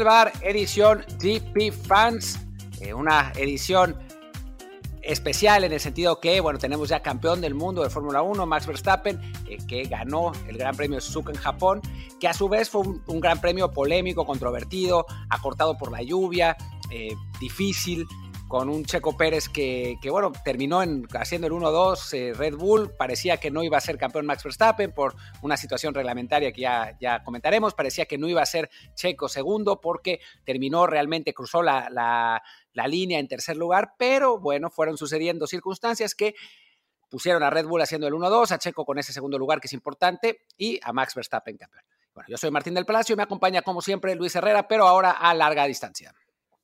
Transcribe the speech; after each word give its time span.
El 0.00 0.06
bar, 0.06 0.32
edición 0.40 1.04
GP 1.18 1.72
Fans, 1.72 2.40
eh, 2.80 2.94
una 2.94 3.34
edición 3.36 3.98
especial 5.02 5.62
en 5.64 5.74
el 5.74 5.78
sentido 5.78 6.20
que, 6.20 6.40
bueno, 6.40 6.58
tenemos 6.58 6.88
ya 6.88 7.02
campeón 7.02 7.42
del 7.42 7.54
mundo 7.54 7.82
de 7.82 7.90
Fórmula 7.90 8.22
1, 8.22 8.46
Max 8.46 8.66
Verstappen, 8.66 9.20
eh, 9.46 9.58
que 9.68 9.82
ganó 9.82 10.32
el 10.48 10.56
Gran 10.56 10.74
Premio 10.74 11.02
Suzuka 11.02 11.32
en 11.32 11.38
Japón, 11.38 11.82
que 12.18 12.28
a 12.28 12.32
su 12.32 12.48
vez 12.48 12.70
fue 12.70 12.80
un, 12.80 13.20
gran 13.20 13.42
premio 13.42 13.72
polémico, 13.72 14.24
controvertido, 14.24 15.04
acortado 15.28 15.76
por 15.76 15.92
la 15.92 16.00
lluvia, 16.00 16.56
eh, 16.90 17.14
difícil, 17.38 18.06
con 18.50 18.68
un 18.68 18.84
Checo 18.84 19.16
Pérez 19.16 19.48
que, 19.48 19.96
bueno, 20.10 20.32
terminó 20.44 20.82
en, 20.82 21.06
haciendo 21.14 21.46
el 21.46 21.52
1-2 21.52 22.14
eh, 22.14 22.34
Red 22.34 22.56
Bull, 22.56 22.90
parecía 22.98 23.36
que 23.36 23.48
no 23.48 23.62
iba 23.62 23.78
a 23.78 23.80
ser 23.80 23.96
campeón 23.96 24.26
Max 24.26 24.42
Verstappen 24.42 24.90
por 24.90 25.14
una 25.40 25.56
situación 25.56 25.94
reglamentaria 25.94 26.50
que 26.50 26.62
ya, 26.62 26.98
ya 27.00 27.22
comentaremos, 27.22 27.74
parecía 27.74 28.06
que 28.06 28.18
no 28.18 28.28
iba 28.28 28.42
a 28.42 28.46
ser 28.46 28.68
Checo 28.96 29.28
segundo 29.28 29.80
porque 29.80 30.18
terminó 30.42 30.88
realmente, 30.88 31.32
cruzó 31.32 31.62
la, 31.62 31.88
la, 31.90 32.42
la 32.72 32.88
línea 32.88 33.20
en 33.20 33.28
tercer 33.28 33.56
lugar, 33.56 33.94
pero 33.96 34.40
bueno, 34.40 34.68
fueron 34.68 34.98
sucediendo 34.98 35.46
circunstancias 35.46 36.16
que 36.16 36.34
pusieron 37.08 37.44
a 37.44 37.50
Red 37.50 37.66
Bull 37.66 37.82
haciendo 37.82 38.08
el 38.08 38.14
1-2, 38.14 38.50
a 38.50 38.58
Checo 38.58 38.84
con 38.84 38.98
ese 38.98 39.12
segundo 39.12 39.38
lugar 39.38 39.60
que 39.60 39.68
es 39.68 39.72
importante 39.74 40.40
y 40.56 40.80
a 40.82 40.92
Max 40.92 41.14
Verstappen 41.14 41.56
campeón. 41.56 41.84
Bueno, 42.14 42.26
yo 42.28 42.36
soy 42.36 42.50
Martín 42.50 42.74
del 42.74 42.84
Palacio 42.84 43.12
y 43.12 43.16
me 43.16 43.22
acompaña 43.22 43.62
como 43.62 43.80
siempre 43.80 44.16
Luis 44.16 44.34
Herrera, 44.34 44.66
pero 44.66 44.88
ahora 44.88 45.12
a 45.12 45.32
larga 45.34 45.66
distancia. 45.66 46.12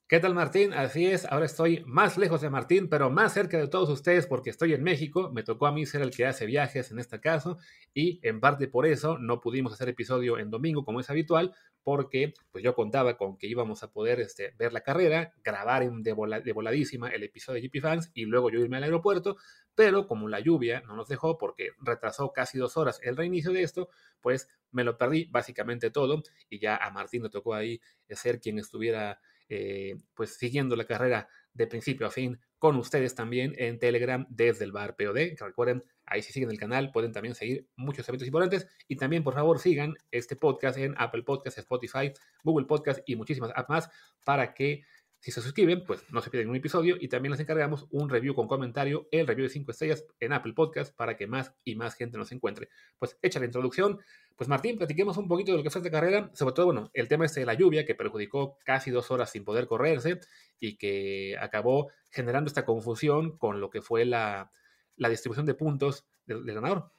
¿Qué 0.08 0.20
tal 0.20 0.36
Martín? 0.36 0.72
Así 0.72 1.04
es, 1.04 1.24
ahora 1.24 1.46
estoy 1.46 1.82
más 1.84 2.16
lejos 2.16 2.40
de 2.40 2.48
Martín, 2.48 2.88
pero 2.88 3.10
más 3.10 3.32
cerca 3.32 3.58
de 3.58 3.66
todos 3.66 3.88
ustedes 3.88 4.28
porque 4.28 4.50
estoy 4.50 4.72
en 4.72 4.84
México. 4.84 5.32
Me 5.32 5.42
tocó 5.42 5.66
a 5.66 5.72
mí 5.72 5.84
ser 5.84 6.00
el 6.00 6.12
que 6.12 6.26
hace 6.26 6.46
viajes 6.46 6.92
en 6.92 7.00
este 7.00 7.18
caso 7.18 7.58
y 7.92 8.20
en 8.22 8.38
parte 8.38 8.68
por 8.68 8.86
eso 8.86 9.18
no 9.18 9.40
pudimos 9.40 9.72
hacer 9.72 9.88
episodio 9.88 10.38
en 10.38 10.48
domingo 10.48 10.84
como 10.84 11.00
es 11.00 11.10
habitual 11.10 11.56
porque 11.82 12.34
pues 12.52 12.62
yo 12.62 12.76
contaba 12.76 13.16
con 13.16 13.36
que 13.36 13.48
íbamos 13.48 13.82
a 13.82 13.90
poder 13.90 14.20
este, 14.20 14.54
ver 14.56 14.72
la 14.72 14.82
carrera, 14.82 15.32
grabar 15.42 15.82
en 15.82 16.04
de, 16.04 16.12
voladísima 16.12 17.08
el 17.08 17.24
episodio 17.24 17.60
de 17.60 17.66
GP 17.66 17.82
Fans 17.82 18.12
y 18.14 18.26
luego 18.26 18.48
yo 18.48 18.60
irme 18.60 18.76
al 18.76 18.84
aeropuerto, 18.84 19.36
pero 19.74 20.06
como 20.06 20.28
la 20.28 20.38
lluvia 20.38 20.82
no 20.86 20.94
nos 20.94 21.08
dejó 21.08 21.36
porque 21.36 21.70
retrasó 21.80 22.32
casi 22.32 22.58
dos 22.58 22.76
horas 22.76 23.00
el 23.02 23.16
reinicio 23.16 23.50
de 23.50 23.62
esto, 23.62 23.88
pues 24.20 24.48
me 24.70 24.84
lo 24.84 24.96
perdí 24.98 25.24
básicamente 25.24 25.90
todo 25.90 26.22
y 26.48 26.60
ya 26.60 26.76
a 26.76 26.92
Martín 26.92 27.24
le 27.24 27.28
tocó 27.28 27.54
ahí 27.54 27.80
ser 28.08 28.38
quien 28.38 28.60
estuviera 28.60 29.20
eh, 29.48 29.96
pues 30.14 30.36
siguiendo 30.36 30.76
la 30.76 30.84
carrera 30.84 31.28
de 31.52 31.66
principio 31.66 32.06
a 32.06 32.10
fin 32.10 32.38
con 32.58 32.76
ustedes 32.76 33.14
también 33.14 33.54
en 33.58 33.78
Telegram 33.78 34.26
desde 34.28 34.64
el 34.64 34.72
bar 34.72 34.96
POD. 34.96 35.36
Recuerden, 35.38 35.84
ahí 36.04 36.22
si 36.22 36.32
siguen 36.32 36.50
el 36.50 36.58
canal 36.58 36.90
pueden 36.90 37.12
también 37.12 37.34
seguir 37.34 37.68
muchos 37.76 38.08
eventos 38.08 38.26
importantes 38.26 38.66
y 38.88 38.96
también 38.96 39.22
por 39.22 39.34
favor 39.34 39.58
sigan 39.58 39.94
este 40.10 40.36
podcast 40.36 40.78
en 40.78 40.94
Apple 40.98 41.22
Podcast, 41.22 41.58
Spotify, 41.58 42.12
Google 42.42 42.66
Podcast 42.66 43.00
y 43.06 43.16
muchísimas 43.16 43.52
apps 43.54 43.68
más 43.68 43.90
para 44.24 44.54
que 44.54 44.82
si 45.26 45.32
se 45.32 45.42
suscriben, 45.42 45.82
pues 45.84 46.04
no 46.12 46.22
se 46.22 46.30
pierden 46.30 46.50
un 46.50 46.54
episodio 46.54 46.96
y 47.00 47.08
también 47.08 47.32
les 47.32 47.40
encargamos 47.40 47.88
un 47.90 48.08
review 48.08 48.32
con 48.32 48.46
comentario, 48.46 49.08
el 49.10 49.26
review 49.26 49.48
de 49.48 49.52
5 49.52 49.72
estrellas 49.72 50.04
en 50.20 50.32
Apple 50.32 50.52
Podcast 50.52 50.94
para 50.94 51.16
que 51.16 51.26
más 51.26 51.52
y 51.64 51.74
más 51.74 51.96
gente 51.96 52.16
nos 52.16 52.30
encuentre. 52.30 52.68
Pues 52.96 53.18
hecha 53.22 53.40
la 53.40 53.46
introducción, 53.46 53.98
pues 54.36 54.48
Martín, 54.48 54.78
platiquemos 54.78 55.16
un 55.16 55.26
poquito 55.26 55.50
de 55.50 55.58
lo 55.58 55.64
que 55.64 55.70
fue 55.70 55.80
esta 55.80 55.90
carrera, 55.90 56.30
sobre 56.32 56.54
todo, 56.54 56.66
bueno, 56.66 56.92
el 56.94 57.08
tema 57.08 57.24
este 57.24 57.40
de 57.40 57.46
la 57.46 57.54
lluvia 57.54 57.84
que 57.84 57.96
perjudicó 57.96 58.56
casi 58.64 58.92
dos 58.92 59.10
horas 59.10 59.28
sin 59.28 59.42
poder 59.42 59.66
correrse 59.66 60.20
y 60.60 60.76
que 60.76 61.36
acabó 61.40 61.90
generando 62.12 62.46
esta 62.46 62.64
confusión 62.64 63.36
con 63.36 63.60
lo 63.60 63.68
que 63.68 63.82
fue 63.82 64.04
la, 64.04 64.52
distribución 64.96 65.44
de 65.44 65.54
puntos 65.54 66.06
del, 66.26 66.44
ganador. 66.44 66.92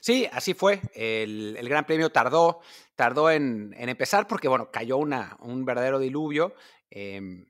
Sí, 0.00 0.26
así 0.32 0.54
fue. 0.54 0.80
El, 0.94 1.68
Gran 1.68 1.84
Premio 1.84 2.08
tardó, 2.08 2.60
tardó 2.94 3.30
en, 3.30 3.74
empezar 3.76 4.26
porque, 4.26 4.48
bueno, 4.48 4.70
cayó 4.70 4.96
una, 4.96 5.36
un 5.40 5.66
verdadero 5.66 5.98
diluvio. 5.98 6.54
Em, 6.88 7.44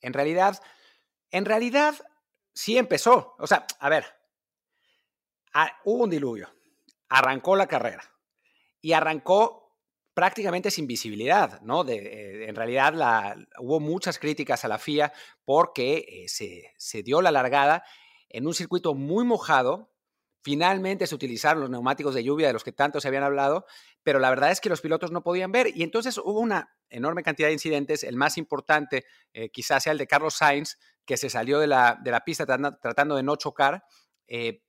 en 0.00 0.12
realidad, 0.12 0.62
en 1.30 1.44
realidad 1.44 1.94
sí 2.54 2.78
empezó. 2.78 3.34
O 3.38 3.46
sea, 3.46 3.66
a 3.78 3.88
ver, 3.88 4.04
hubo 5.84 6.04
un 6.04 6.10
diluvio, 6.10 6.50
arrancó 7.08 7.56
la 7.56 7.66
carrera 7.66 8.02
y 8.80 8.92
arrancó 8.92 9.78
prácticamente 10.14 10.70
sin 10.70 10.86
visibilidad, 10.86 11.60
¿no? 11.60 11.86
Eh, 11.86 12.46
en 12.48 12.54
realidad 12.54 13.36
hubo 13.58 13.80
muchas 13.80 14.18
críticas 14.18 14.64
a 14.64 14.68
la 14.68 14.78
FIA 14.78 15.12
porque 15.44 16.24
eh, 16.24 16.72
se 16.76 17.02
dio 17.02 17.20
la 17.20 17.30
largada 17.30 17.84
en 18.28 18.46
un 18.46 18.54
circuito 18.54 18.94
muy 18.94 19.24
mojado, 19.24 19.92
Finalmente 20.46 21.08
se 21.08 21.14
utilizaron 21.16 21.60
los 21.60 21.70
neumáticos 21.70 22.14
de 22.14 22.22
lluvia 22.22 22.46
de 22.46 22.52
los 22.52 22.62
que 22.62 22.70
tanto 22.70 23.00
se 23.00 23.08
habían 23.08 23.24
hablado, 23.24 23.66
pero 24.06 24.20
la 24.20 24.30
verdad 24.30 24.52
es 24.52 24.60
que 24.60 24.68
los 24.68 24.80
pilotos 24.80 25.10
no 25.10 25.24
podían 25.24 25.50
ver 25.50 25.76
y 25.76 25.82
entonces 25.82 26.16
hubo 26.16 26.38
una 26.38 26.72
enorme 26.90 27.24
cantidad 27.24 27.48
de 27.48 27.54
incidentes. 27.54 28.04
El 28.04 28.14
más 28.14 28.38
importante 28.38 29.04
eh, 29.32 29.48
quizás 29.48 29.82
sea 29.82 29.90
el 29.90 29.98
de 29.98 30.06
Carlos 30.06 30.34
Sainz, 30.34 30.78
que 31.04 31.16
se 31.16 31.28
salió 31.28 31.58
de 31.58 31.66
la, 31.66 32.22
pista 32.24 32.46
tratando, 32.46 33.16
de 33.16 33.24
no 33.24 33.34
chocar, 33.34 33.82
eh, 34.28 34.62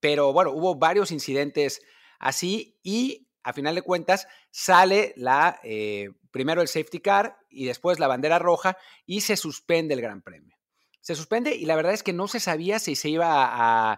pero 0.00 0.32
bueno, 0.32 0.50
hubo 0.50 0.74
varios 0.74 1.12
incidentes 1.12 1.80
así 2.18 2.76
y 2.82 3.28
a 3.44 3.52
final 3.52 3.76
de 3.76 3.82
cuentas 3.82 4.26
sale 4.50 5.12
la, 5.14 5.60
eh, 5.62 6.10
primero 6.32 6.60
el 6.60 6.66
safety 6.66 6.98
car 6.98 7.38
y 7.48 7.66
después 7.66 8.00
la 8.00 8.08
bandera 8.08 8.40
roja 8.40 8.76
y 9.06 9.20
se 9.20 9.36
suspende 9.36 9.94
el 9.94 10.00
Gran 10.00 10.22
Premio. 10.22 10.56
Se 11.00 11.14
suspende 11.14 11.54
y 11.54 11.66
la 11.66 11.76
verdad 11.76 11.92
es 11.92 12.02
que 12.02 12.12
no 12.12 12.26
se 12.26 12.40
sabía 12.40 12.80
si 12.80 12.96
se 12.96 13.10
iba 13.10 13.92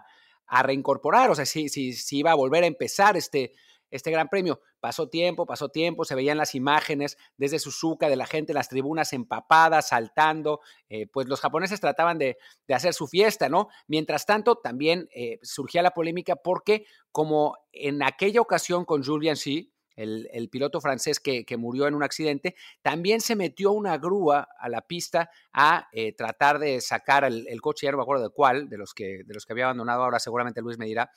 a 0.47 0.61
reincorporar, 0.61 1.31
o 1.31 1.35
sea, 1.35 1.47
si, 1.47 1.69
si 1.69 2.17
iba 2.19 2.29
a 2.29 2.35
volver 2.35 2.63
a 2.63 2.67
empezar 2.67 3.17
este, 3.17 3.53
este 3.91 4.11
gran 4.11 4.27
premio. 4.27 4.59
Pasó 4.79 5.09
tiempo, 5.09 5.45
pasó 5.45 5.69
tiempo, 5.69 6.05
se 6.05 6.15
veían 6.15 6.37
las 6.37 6.55
imágenes 6.55 7.17
desde 7.37 7.59
Suzuka 7.59 8.09
de 8.09 8.15
la 8.15 8.25
gente 8.25 8.51
en 8.51 8.55
las 8.55 8.69
tribunas 8.69 9.13
empapada, 9.13 9.81
saltando, 9.81 10.61
eh, 10.89 11.07
pues 11.07 11.27
los 11.27 11.41
japoneses 11.41 11.79
trataban 11.79 12.17
de, 12.17 12.37
hacer 12.69 12.93
su 12.93 13.07
fiesta, 13.07 13.49
¿no? 13.49 13.69
Mientras 13.87 14.25
tanto, 14.25 14.55
también 14.55 15.07
eh, 15.15 15.39
surgía 15.41 15.81
la 15.81 15.91
polémica 15.91 16.35
porque 16.35 16.85
como 17.11 17.57
en 17.71 18.03
aquella 18.03 18.41
ocasión 18.41 18.85
con 18.85 19.03
Julian 19.03 19.35
C., 19.35 19.69
el, 19.95 20.49
piloto 20.49 20.81
francés 20.81 21.19
que, 21.19 21.45
murió 21.57 21.87
en 21.87 21.95
un 21.95 22.03
accidente, 22.03 22.55
también 22.81 23.21
se 23.21 23.35
metió 23.35 23.71
una 23.71 23.97
grúa 23.97 24.47
a 24.59 24.69
la 24.69 24.81
pista 24.81 25.29
a 25.53 25.87
eh, 25.91 26.13
tratar 26.13 26.59
de 26.59 26.81
sacar 26.81 27.23
el, 27.23 27.61
coche, 27.61 27.85
ya 27.85 27.91
no 27.91 27.97
me 27.97 28.03
acuerdo 28.03 28.23
de 28.23 28.29
cuál, 28.29 28.69
de 28.69 28.77
los 28.77 28.93
que, 28.93 29.23
de 29.25 29.33
los 29.33 29.45
que 29.45 29.53
había 29.53 29.65
abandonado, 29.65 30.03
ahora 30.03 30.19
seguramente 30.19 30.61
Luis 30.61 30.77
me 30.77 30.85
dirá, 30.85 31.09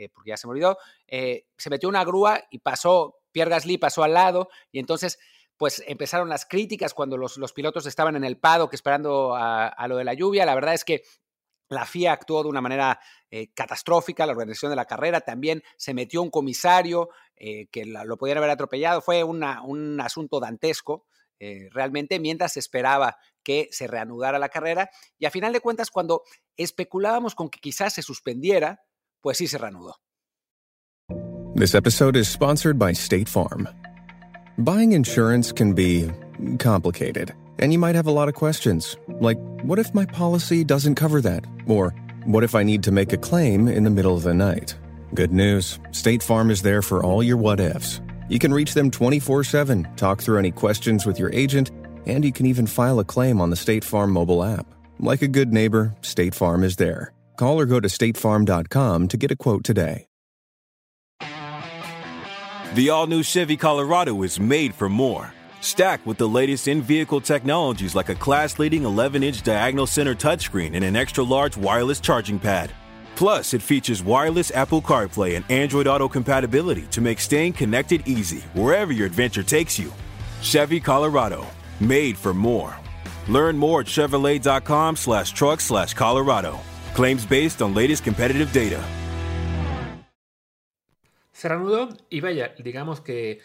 eh, 0.00 0.08
porque 0.08 0.30
ya 0.30 0.38
se 0.38 0.46
murió, 0.46 0.78
eh, 1.06 1.44
se 1.58 1.68
metió 1.68 1.86
una 1.86 2.04
grúa 2.04 2.42
y 2.50 2.60
pasó, 2.60 3.18
Pierre 3.32 3.50
Gasly 3.50 3.76
pasó 3.76 4.02
al 4.02 4.14
lado 4.14 4.48
y 4.72 4.78
entonces 4.78 5.18
pues 5.58 5.84
empezaron 5.86 6.30
las 6.30 6.46
críticas 6.46 6.94
cuando 6.94 7.18
los, 7.18 7.36
los 7.36 7.52
pilotos 7.52 7.84
estaban 7.84 8.16
en 8.16 8.24
el 8.24 8.38
paddock 8.38 8.72
esperando 8.72 9.34
a, 9.36 9.86
lo 9.88 9.98
de 9.98 10.04
la 10.04 10.14
lluvia. 10.14 10.46
La 10.46 10.54
verdad 10.54 10.72
es 10.72 10.86
que 10.86 11.02
la 11.68 11.84
FIA 11.84 12.12
actuó 12.12 12.42
de 12.42 12.48
una 12.48 12.62
manera 12.62 12.98
eh, 13.30 13.52
catastrófica, 13.52 14.24
la 14.24 14.32
organización 14.32 14.70
de 14.70 14.76
la 14.76 14.86
carrera 14.86 15.20
también 15.20 15.62
se 15.76 15.92
metió 15.92 16.22
un 16.22 16.30
comisario 16.30 17.10
que 17.36 17.84
lo 17.84 18.16
podían 18.16 18.38
haber 18.38 18.50
atropellado, 18.50 19.00
fue 19.02 19.22
un 19.24 20.00
asunto 20.00 20.40
dantesco. 20.40 21.06
Realmente 21.70 22.20
mientras 22.20 22.52
se 22.52 22.60
esperaba 22.60 23.16
que 23.42 23.68
se 23.70 23.86
reanudara 23.86 24.38
la 24.38 24.50
carrera 24.50 24.90
y 25.18 25.24
a 25.24 25.30
final 25.30 25.54
de 25.54 25.60
cuentas 25.60 25.90
cuando 25.90 26.22
especulábamos 26.56 27.34
con 27.34 27.48
que 27.48 27.60
quizás 27.60 27.94
se 27.94 28.02
suspendiera, 28.02 28.82
pues 29.22 29.38
sí 29.38 29.48
se 29.48 29.58
reanudó. 29.58 29.94
This 31.54 31.74
episode 31.74 32.16
is 32.16 32.28
sponsored 32.28 32.78
by 32.78 32.92
State 32.92 33.28
Farm. 33.28 33.68
Buying 34.58 34.92
insurance 34.92 35.52
can 35.52 35.74
be 35.74 36.10
complicated. 36.58 37.34
And 37.58 37.72
you 37.72 37.78
might 37.78 37.94
have 37.94 38.06
a 38.06 38.12
lot 38.12 38.28
of 38.28 38.34
questions, 38.34 38.96
like 39.20 39.38
what 39.62 39.78
if 39.78 39.94
my 39.94 40.06
policy 40.06 40.64
doesn't 40.64 40.94
cover 40.94 41.20
that? 41.20 41.44
Or 41.66 41.90
what 42.24 42.44
if 42.44 42.54
I 42.54 42.62
need 42.62 42.82
to 42.84 42.92
make 42.92 43.12
a 43.12 43.18
claim 43.18 43.68
in 43.68 43.84
the 43.84 43.90
middle 43.90 44.16
of 44.16 44.22
the 44.22 44.32
night? 44.32 44.74
Good 45.14 45.32
news 45.32 45.78
State 45.90 46.22
Farm 46.22 46.50
is 46.50 46.62
there 46.62 46.82
for 46.82 47.04
all 47.04 47.22
your 47.22 47.36
what 47.36 47.60
ifs. 47.60 48.00
You 48.28 48.38
can 48.38 48.54
reach 48.54 48.74
them 48.74 48.90
24 48.90 49.44
7, 49.44 49.88
talk 49.96 50.22
through 50.22 50.38
any 50.38 50.52
questions 50.52 51.04
with 51.04 51.18
your 51.18 51.32
agent, 51.34 51.70
and 52.06 52.24
you 52.24 52.32
can 52.32 52.46
even 52.46 52.66
file 52.66 53.00
a 53.00 53.04
claim 53.04 53.40
on 53.40 53.50
the 53.50 53.56
State 53.56 53.84
Farm 53.84 54.10
mobile 54.12 54.42
app. 54.42 54.66
Like 54.98 55.22
a 55.22 55.28
good 55.28 55.52
neighbor, 55.52 55.94
State 56.00 56.34
Farm 56.34 56.64
is 56.64 56.76
there. 56.76 57.12
Call 57.40 57.58
or 57.58 57.66
go 57.66 57.80
to 57.80 57.88
statefarm.com 57.88 59.08
to 59.08 59.16
get 59.16 59.32
a 59.32 59.36
quote 59.36 59.64
today. 59.64 60.06
The 62.74 62.90
all 62.90 63.08
new 63.08 63.24
Chevy 63.24 63.56
Colorado 63.56 64.22
is 64.22 64.38
made 64.38 64.74
for 64.74 64.88
more 64.88 65.32
Stacked 65.60 66.06
with 66.06 66.16
the 66.16 66.28
latest 66.28 66.68
in 66.68 66.80
vehicle 66.80 67.20
technologies 67.20 67.94
like 67.94 68.08
a 68.08 68.14
class 68.14 68.58
leading 68.58 68.84
11 68.84 69.22
inch 69.22 69.42
diagonal 69.42 69.86
center 69.86 70.14
touchscreen 70.14 70.74
and 70.74 70.82
an 70.82 70.96
extra 70.96 71.22
large 71.22 71.56
wireless 71.56 72.00
charging 72.00 72.38
pad. 72.38 72.72
Plus, 73.14 73.52
it 73.52 73.60
features 73.60 74.02
wireless 74.02 74.50
Apple 74.52 74.80
CarPlay 74.80 75.36
and 75.36 75.44
Android 75.50 75.86
Auto 75.86 76.08
compatibility 76.08 76.86
to 76.90 77.02
make 77.02 77.20
staying 77.20 77.52
connected 77.52 78.02
easy 78.08 78.40
wherever 78.54 78.92
your 78.92 79.06
adventure 79.06 79.42
takes 79.42 79.78
you. 79.78 79.92
Chevy 80.40 80.80
Colorado, 80.80 81.46
made 81.78 82.16
for 82.16 82.32
more. 82.32 82.74
Learn 83.28 83.58
more 83.58 83.80
at 83.80 83.86
Chevrolet.com 83.86 84.96
slash 84.96 85.32
truck 85.32 85.60
slash 85.60 85.92
Colorado. 85.92 86.58
Claims 86.94 87.28
based 87.28 87.62
on 87.62 87.74
latest 87.74 88.04
competitive 88.04 88.50
data. 88.52 88.80
Se 91.32 91.48
reanudó 91.48 91.88
y 92.10 92.20
vaya, 92.20 92.54
digamos 92.58 93.00
que 93.00 93.40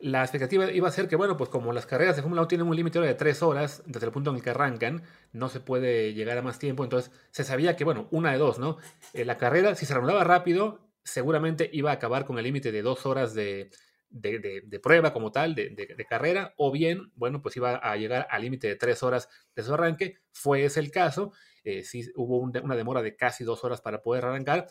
La 0.00 0.22
expectativa 0.22 0.70
iba 0.72 0.88
a 0.88 0.92
ser 0.92 1.08
que, 1.08 1.16
bueno, 1.16 1.36
pues 1.36 1.50
como 1.50 1.74
las 1.74 1.84
carreras 1.84 2.16
de 2.16 2.22
Fórmula 2.22 2.40
1 2.40 2.48
tienen 2.48 2.66
un 2.66 2.74
límite 2.74 2.98
de 3.00 3.14
tres 3.14 3.42
horas 3.42 3.82
desde 3.84 4.06
el 4.06 4.12
punto 4.12 4.30
en 4.30 4.36
el 4.36 4.42
que 4.42 4.48
arrancan, 4.48 5.02
no 5.32 5.50
se 5.50 5.60
puede 5.60 6.14
llegar 6.14 6.38
a 6.38 6.42
más 6.42 6.58
tiempo, 6.58 6.84
entonces 6.84 7.12
se 7.30 7.44
sabía 7.44 7.76
que, 7.76 7.84
bueno, 7.84 8.08
una 8.10 8.32
de 8.32 8.38
dos, 8.38 8.58
¿no? 8.58 8.78
Eh, 9.12 9.26
la 9.26 9.36
carrera, 9.36 9.74
si 9.74 9.84
se 9.84 9.92
reanudaba 9.92 10.24
rápido, 10.24 10.80
seguramente 11.04 11.68
iba 11.70 11.90
a 11.90 11.94
acabar 11.94 12.24
con 12.24 12.38
el 12.38 12.44
límite 12.44 12.72
de 12.72 12.80
dos 12.80 13.04
horas 13.04 13.34
de, 13.34 13.70
de, 14.08 14.80
prueba 14.82 15.12
como 15.12 15.32
tal, 15.32 15.54
de, 15.54 16.06
carrera, 16.08 16.54
o 16.56 16.72
bien, 16.72 17.12
bueno, 17.14 17.42
pues 17.42 17.56
iba 17.58 17.76
a 17.76 17.94
llegar 17.96 18.26
al 18.30 18.40
límite 18.40 18.68
de 18.68 18.76
tres 18.76 19.02
horas 19.02 19.28
de 19.54 19.62
su 19.62 19.74
arranque. 19.74 20.16
Fue 20.32 20.64
ese 20.64 20.80
el 20.80 20.90
caso, 20.90 21.32
eh, 21.64 21.82
sí 21.84 22.10
hubo 22.16 22.38
una 22.38 22.76
demora 22.76 23.02
de 23.02 23.16
casi 23.16 23.44
dos 23.44 23.64
horas 23.64 23.80
para 23.80 24.02
poder 24.02 24.24
arrancar. 24.24 24.68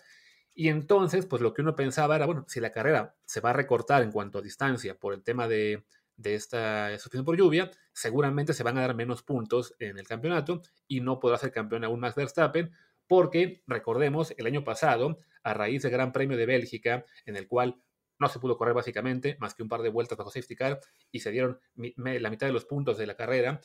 Y 0.54 0.70
entonces, 0.70 1.26
pues 1.26 1.42
lo 1.42 1.54
que 1.54 1.62
uno 1.62 1.76
pensaba 1.76 2.16
era, 2.16 2.26
bueno, 2.26 2.46
si 2.48 2.60
la 2.60 2.72
carrera 2.72 3.16
se 3.26 3.40
va 3.40 3.52
a 3.52 3.54
recortar 3.54 4.04
en 4.04 4.12
cuanto 4.12 4.40
a 4.40 4.42
distancia 4.42 4.96
por 4.98 5.14
el 5.14 5.24
tema 5.24 5.48
de, 5.48 5.86
esta 6.22 6.90
suspensión 7.00 7.24
por 7.24 7.38
lluvia, 7.38 7.72
seguramente 7.94 8.54
se 8.54 8.64
van 8.64 8.78
a 8.78 8.82
dar 8.82 8.94
menos 8.94 9.24
puntos 9.24 9.74
en 9.80 9.98
el 9.98 10.06
campeonato 10.06 10.62
y 10.86 11.00
no 11.00 11.18
podrá 11.20 11.38
ser 11.38 11.54
campeón 11.54 11.86
aún 11.86 12.02
más 12.02 12.16
Verstappen, 12.16 12.72
porque 13.08 13.64
recordemos, 13.68 14.34
el 14.38 14.48
año 14.48 14.66
pasado, 14.66 15.20
a 15.44 15.54
raíz 15.54 15.84
del 15.84 15.92
Gran 15.92 16.12
Premio 16.12 16.36
de 16.36 16.46
Bélgica, 16.46 17.06
en 17.26 17.38
el 17.38 17.48
cual 17.48 17.82
no 18.20 18.28
se 18.28 18.40
pudo 18.40 18.58
correr 18.58 18.74
básicamente, 18.74 19.38
más 19.40 19.54
que 19.54 19.64
un 19.64 19.70
par 19.70 19.82
de 19.82 19.88
vueltas 19.88 20.18
bajo 20.18 20.30
safety 20.30 20.58
car, 20.58 20.82
y 21.10 21.22
se 21.22 21.32
dieron 21.32 21.60
la 21.96 22.30
mitad 22.30 22.48
de 22.48 22.54
los 22.54 22.66
puntos 22.66 22.98
de 22.98 23.08
la 23.08 23.16
carrera, 23.16 23.62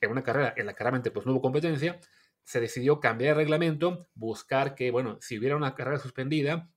en 0.00 0.10
una 0.10 0.22
carrera 0.22 0.54
en 0.56 0.66
la 0.66 0.72
que 0.72 0.78
claramente 0.78 1.10
pues, 1.10 1.26
no 1.26 1.32
hubo 1.32 1.40
competencia, 1.40 1.98
se 2.44 2.60
decidió 2.60 3.00
cambiar 3.00 3.32
el 3.32 3.36
reglamento, 3.36 4.08
buscar 4.14 4.74
que, 4.74 4.90
bueno, 4.90 5.18
si 5.20 5.38
hubiera 5.38 5.56
una 5.56 5.74
carrera 5.74 5.98
suspendida, 5.98 6.70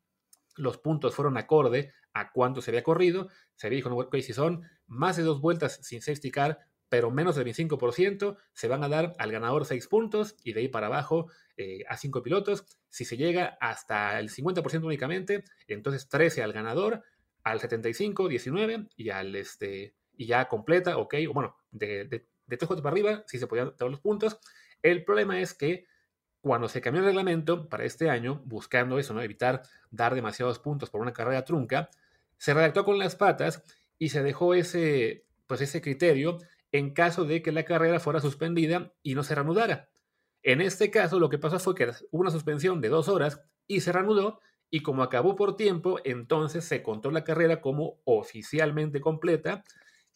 los 0.56 0.78
puntos 0.78 1.16
fueron 1.16 1.38
acorde 1.38 1.94
a 2.14 2.32
cuánto 2.32 2.62
se 2.62 2.72
había 2.72 2.84
corrido. 2.84 3.30
Se 3.56 3.70
dijo, 3.70 3.90
no, 3.90 4.08
si 4.22 4.34
son 4.34 4.64
más 4.88 5.18
de 5.18 5.24
dos 5.24 5.42
vueltas 5.42 5.80
sin 5.82 6.02
safety 6.02 6.32
car, 6.32 6.60
pero 6.90 7.10
menos 7.10 7.36
del 7.36 7.48
25%, 7.48 8.38
se 8.54 8.68
van 8.68 8.84
a 8.84 8.90
dar 8.90 9.16
al 9.18 9.32
ganador 9.32 9.66
seis 9.66 9.88
puntos 9.88 10.36
y 10.44 10.54
de 10.54 10.62
ahí 10.62 10.68
para 10.68 10.88
abajo 10.88 11.28
eh, 11.58 11.84
a 11.90 11.98
cinco 11.98 12.22
pilotos. 12.22 12.66
Si 12.90 13.04
se 13.04 13.18
llega 13.18 13.58
hasta 13.60 14.20
el 14.20 14.30
50% 14.30 14.84
únicamente, 14.84 15.44
entonces 15.68 16.08
13 16.08 16.44
al 16.44 16.54
ganador, 16.54 17.04
al 17.44 17.60
75, 17.60 18.28
19 18.28 18.90
y 18.96 19.10
al 19.10 19.36
este 19.36 19.96
y 20.16 20.28
ya 20.28 20.48
completa, 20.48 20.98
ok, 20.98 21.16
bueno, 21.34 21.58
de, 21.72 22.06
de, 22.06 22.28
de 22.46 22.58
tres 22.58 22.70
para 22.70 22.90
arriba, 22.90 23.24
si 23.26 23.40
se 23.40 23.48
podían 23.48 23.74
dar 23.78 23.90
los 23.90 24.00
puntos. 24.00 24.40
El 24.84 25.04
problema 25.04 25.40
es 25.40 25.56
que 25.56 25.88
cuando 26.42 26.68
se 26.68 26.82
cambió 26.82 27.00
el 27.00 27.08
reglamento 27.08 27.70
para 27.70 27.86
este 27.86 28.10
año, 28.10 28.42
buscando 28.46 29.00
eso, 29.00 29.14
¿no? 29.14 29.22
evitar 29.22 29.64
dar 29.90 30.14
demasiados 30.14 30.60
puntos 30.60 30.90
por 30.90 31.02
una 31.02 31.14
carrera 31.14 31.46
trunca, 31.46 31.90
se 32.38 32.54
redactó 32.54 32.84
con 32.84 33.00
las 33.00 33.16
patas 33.16 33.64
y 33.98 34.10
se 34.10 34.22
dejó 34.22 34.54
ese, 34.54 35.26
pues 35.48 35.62
ese 35.62 35.82
criterio 35.82 36.40
en 36.74 36.94
caso 36.94 37.24
de 37.24 37.42
que 37.42 37.54
la 37.54 37.64
carrera 37.64 38.00
fuera 38.00 38.20
suspendida 38.20 38.94
y 39.02 39.16
no 39.16 39.24
se 39.24 39.36
reanudara. 39.36 39.90
En 40.42 40.60
este 40.60 40.92
caso, 40.92 41.20
lo 41.20 41.30
que 41.30 41.38
pasó 41.38 41.58
fue 41.60 41.76
que 41.76 41.86
hubo 42.12 42.22
una 42.22 42.32
suspensión 42.32 42.82
de 42.82 42.90
dos 42.90 43.08
horas 43.08 43.42
y 43.66 43.80
se 43.80 43.94
reanudó, 43.94 44.42
y 44.70 44.82
como 44.82 45.04
acabó 45.04 45.36
por 45.36 45.56
tiempo, 45.56 46.00
entonces 46.04 46.66
se 46.66 46.82
contó 46.82 47.12
la 47.12 47.24
carrera 47.24 47.62
como 47.62 48.00
oficialmente 48.06 49.00
completa 49.00 49.64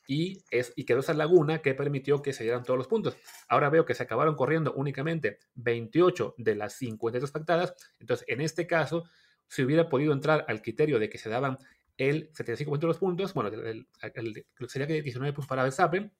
y, 0.07 0.43
es, 0.49 0.73
y 0.75 0.85
quedó 0.85 1.01
esa 1.01 1.13
laguna 1.13 1.59
que 1.59 1.73
permitió 1.73 2.21
que 2.21 2.33
se 2.33 2.43
dieran 2.43 2.63
todos 2.63 2.77
los 2.77 2.87
puntos. 2.87 3.17
Ahora 3.49 3.69
veo 3.69 3.85
que 3.85 3.93
se 3.93 4.03
acabaron 4.03 4.35
corriendo 4.35 4.73
únicamente 4.73 5.39
28 5.55 6.35
de 6.37 6.55
las 6.55 6.73
52 6.73 7.31
pactadas, 7.31 7.75
entonces 7.99 8.25
en 8.29 8.41
este 8.41 8.65
caso, 8.65 9.03
si 9.47 9.63
hubiera 9.63 9.89
podido 9.89 10.13
entrar 10.13 10.45
al 10.47 10.61
criterio 10.61 10.97
de 10.97 11.09
que 11.09 11.17
se 11.17 11.29
daban 11.29 11.57
el 11.97 12.31
75% 12.31 12.79
de 12.79 12.87
los 12.87 12.97
puntos, 12.97 13.33
bueno, 13.33 13.49
el, 13.49 13.87
sería 14.67 14.87
que 14.87 15.01
19 15.01 15.33
puntos 15.33 15.47
para 15.47 15.63
Verstappen, 15.63 16.11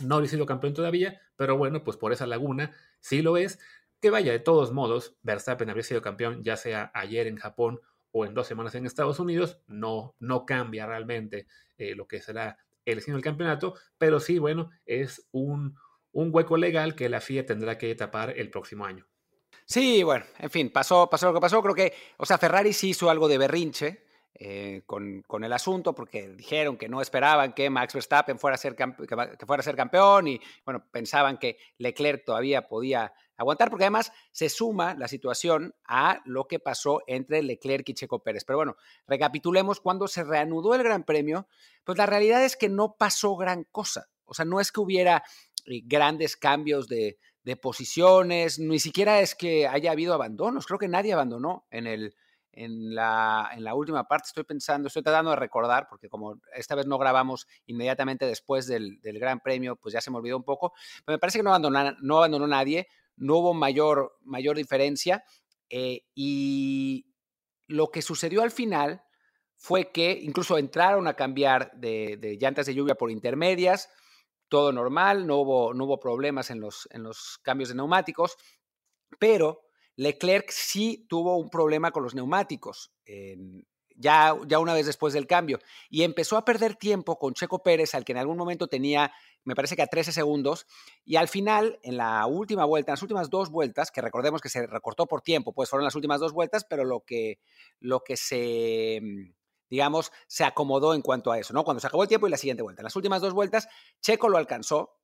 no 0.00 0.14
habría 0.14 0.30
sido 0.30 0.46
campeón 0.46 0.74
todavía, 0.74 1.20
pero 1.36 1.56
bueno, 1.56 1.82
pues 1.82 1.96
por 1.96 2.12
esa 2.12 2.26
laguna 2.26 2.72
sí 3.00 3.20
lo 3.20 3.36
es. 3.36 3.58
Que 4.00 4.10
vaya, 4.10 4.30
de 4.30 4.38
todos 4.38 4.72
modos, 4.72 5.16
Verstappen 5.22 5.68
habría 5.70 5.82
sido 5.82 6.02
campeón 6.02 6.44
ya 6.44 6.56
sea 6.56 6.92
ayer 6.94 7.26
en 7.26 7.36
Japón 7.36 7.80
o 8.12 8.24
en 8.24 8.32
dos 8.32 8.46
semanas 8.46 8.74
en 8.76 8.86
Estados 8.86 9.18
Unidos, 9.18 9.60
no, 9.66 10.14
no 10.20 10.46
cambia 10.46 10.86
realmente 10.86 11.46
eh, 11.76 11.94
lo 11.94 12.06
que 12.06 12.20
será 12.20 12.58
el 12.92 13.00
del 13.00 13.20
campeonato, 13.20 13.74
pero 13.98 14.20
sí, 14.20 14.38
bueno, 14.38 14.70
es 14.86 15.28
un, 15.32 15.76
hueco 16.12 16.56
legal 16.56 16.94
que 16.94 17.08
la 17.08 17.20
FIA 17.20 17.46
tendrá 17.46 17.78
que 17.78 17.94
tapar 17.94 18.34
el 18.36 18.50
próximo 18.50 18.84
año. 18.84 19.06
Sí, 19.64 20.02
bueno, 20.02 20.24
en 20.38 20.50
fin, 20.50 20.70
pasó, 20.70 21.08
pasó 21.10 21.26
lo 21.26 21.34
que 21.34 21.40
pasó. 21.40 21.62
Creo 21.62 21.74
que, 21.74 21.92
o 22.16 22.26
sea, 22.26 22.38
Ferrari 22.38 22.72
sí 22.72 22.90
hizo 22.90 23.10
algo 23.10 23.28
de 23.28 23.38
berrinche 23.38 24.07
eh, 24.40 24.82
con, 24.86 25.24
el 25.42 25.52
asunto 25.52 25.94
porque 25.94 26.28
dijeron 26.28 26.76
que 26.76 26.88
no 26.88 27.00
esperaban 27.00 27.54
que 27.54 27.70
Max 27.70 27.94
Verstappen 27.94 28.38
fuera 28.38 28.54
a, 28.54 28.58
ser 28.58 28.76
que, 28.76 28.86
fuera 29.46 29.60
a 29.60 29.64
ser 29.64 29.74
campeón 29.74 30.28
y, 30.28 30.40
bueno, 30.64 30.84
pensaban 30.92 31.38
que 31.38 31.58
Leclerc 31.78 32.24
todavía 32.24 32.68
podía 32.68 33.12
aguantar, 33.36 33.68
porque 33.68 33.84
además 33.84 34.12
se 34.30 34.48
suma 34.48 34.94
la 34.94 35.08
situación 35.08 35.74
a 35.84 36.20
lo 36.24 36.46
que 36.46 36.60
pasó 36.60 37.02
entre 37.08 37.42
Leclerc 37.42 37.88
y 37.88 37.94
Checo 37.94 38.22
Pérez. 38.22 38.44
Pero 38.44 38.58
bueno, 38.58 38.76
recapitulemos, 39.08 39.80
cuando 39.80 40.06
se 40.06 40.22
reanudó 40.22 40.74
el 40.74 40.84
Gran 40.84 41.02
Premio, 41.02 41.48
pues 41.82 41.98
la 41.98 42.06
realidad 42.06 42.44
es 42.44 42.56
que 42.56 42.68
no 42.68 42.94
pasó 42.96 43.34
gran 43.34 43.64
cosa. 43.64 44.08
O 44.24 44.34
sea, 44.34 44.44
no 44.44 44.60
es 44.60 44.70
que 44.70 44.80
hubiera 44.80 45.24
eh, 45.66 45.82
grandes 45.84 46.36
cambios 46.36 46.86
de, 46.86 47.18
posiciones, 47.62 48.58
ni 48.58 48.78
siquiera 48.78 49.20
es 49.20 49.34
que 49.34 49.66
haya 49.66 49.90
habido 49.90 50.12
abandonos. 50.12 50.66
Creo 50.66 50.78
que 50.78 50.86
nadie 50.86 51.14
abandonó 51.14 51.66
en 51.70 51.86
el, 51.86 52.14
en 52.52 52.94
la, 52.94 53.50
en 53.54 53.64
la, 53.64 53.74
última 53.74 54.08
parte. 54.08 54.28
Estoy 54.28 54.44
pensando, 54.44 54.88
estoy 54.88 55.02
tratando 55.02 55.30
de 55.30 55.36
recordar, 55.36 55.86
porque 55.88 56.08
como 56.08 56.40
esta 56.54 56.74
vez 56.74 56.86
no 56.86 56.98
grabamos 56.98 57.46
inmediatamente 57.66 58.26
después 58.26 58.66
del, 58.66 59.00
Gran 59.02 59.40
Premio, 59.40 59.76
pues 59.76 59.92
ya 59.92 60.00
se 60.00 60.10
me 60.10 60.18
olvidó 60.18 60.36
un 60.36 60.44
poco. 60.44 60.72
Pero 61.04 61.16
me 61.16 61.18
parece 61.18 61.38
que 61.38 61.42
no 61.42 61.50
abandonó, 61.50 61.92
no 62.00 62.18
abandonó 62.18 62.46
nadie 62.46 62.88
no 63.18 63.36
hubo 63.36 63.54
mayor, 63.54 64.16
mayor 64.22 64.56
diferencia. 64.56 65.24
Eh, 65.68 66.02
y 66.14 67.06
lo 67.66 67.90
que 67.90 68.02
sucedió 68.02 68.42
al 68.42 68.50
final 68.50 69.02
fue 69.56 69.90
que 69.92 70.12
incluso 70.22 70.56
entraron 70.56 71.06
a 71.08 71.14
cambiar 71.14 71.72
de, 71.74 72.38
llantas 72.40 72.66
de 72.66 72.74
lluvia 72.74 72.94
por 72.94 73.10
intermedias, 73.10 73.90
todo 74.48 74.72
normal, 74.72 75.26
no 75.26 75.38
hubo, 75.38 75.74
no 75.74 75.84
hubo 75.84 76.00
problemas 76.00 76.50
en 76.50 76.60
los, 76.60 76.88
en 76.92 77.02
los 77.02 77.38
cambios 77.42 77.68
de 77.68 77.74
neumáticos, 77.74 78.36
pero 79.18 79.67
Leclerc 79.98 80.48
sí 80.50 81.06
tuvo 81.08 81.36
un 81.36 81.50
problema 81.50 81.90
con 81.90 82.04
los 82.04 82.14
neumáticos. 82.14 82.92
ya, 83.96 84.36
ya, 84.46 84.58
una 84.60 84.74
vez 84.74 84.86
después 84.86 85.12
del 85.12 85.26
cambio, 85.26 85.58
y 85.90 86.04
empezó 86.04 86.36
a 86.36 86.44
perder 86.44 86.76
tiempo 86.76 87.18
con 87.18 87.34
Checo 87.34 87.62
Pérez, 87.64 87.94
al 87.94 88.04
que 88.04 88.12
en 88.12 88.18
algún 88.18 88.36
momento 88.36 88.68
tenía 88.68 89.12
me 89.48 89.54
parece 89.54 89.76
que 89.76 89.82
a 89.82 89.86
13 89.86 90.12
segundos, 90.12 90.66
y 91.06 91.16
al 91.16 91.26
final, 91.26 91.78
en 91.82 91.96
la 91.96 92.26
última 92.26 92.66
vuelta, 92.66 92.92
en 92.92 92.94
las 92.94 93.02
últimas 93.02 93.30
dos 93.30 93.50
vueltas, 93.50 93.90
que 93.90 94.02
recordemos 94.02 94.42
que 94.42 94.50
se 94.50 94.66
recortó 94.66 95.06
por 95.06 95.22
tiempo, 95.22 95.54
pues 95.54 95.70
fueron 95.70 95.84
las 95.84 95.94
últimas 95.94 96.20
dos 96.20 96.34
vueltas, 96.34 96.66
pero 96.68 96.84
lo 96.84 97.00
que, 97.00 97.38
lo 97.80 98.00
que 98.04 98.18
se, 98.18 99.00
mm, 99.02 99.32
digamos, 99.70 100.12
se 100.26 100.44
acomodó 100.44 100.92
en 100.92 101.00
cuanto 101.00 101.32
a 101.32 101.38
eso, 101.38 101.54
¿no? 101.54 101.64
Cuando 101.64 101.80
se 101.80 101.86
acabó 101.86 102.02
el 102.02 102.10
tiempo 102.10 102.26
y 102.26 102.30
la 102.30 102.36
siguiente 102.36 102.62
vuelta. 102.62 102.82
En 102.82 102.84
las 102.84 102.96
últimas 102.96 103.22
dos 103.22 103.32
vueltas, 103.32 103.68
Checo 104.02 104.28
lo 104.28 104.36
alcanzó, 104.36 104.98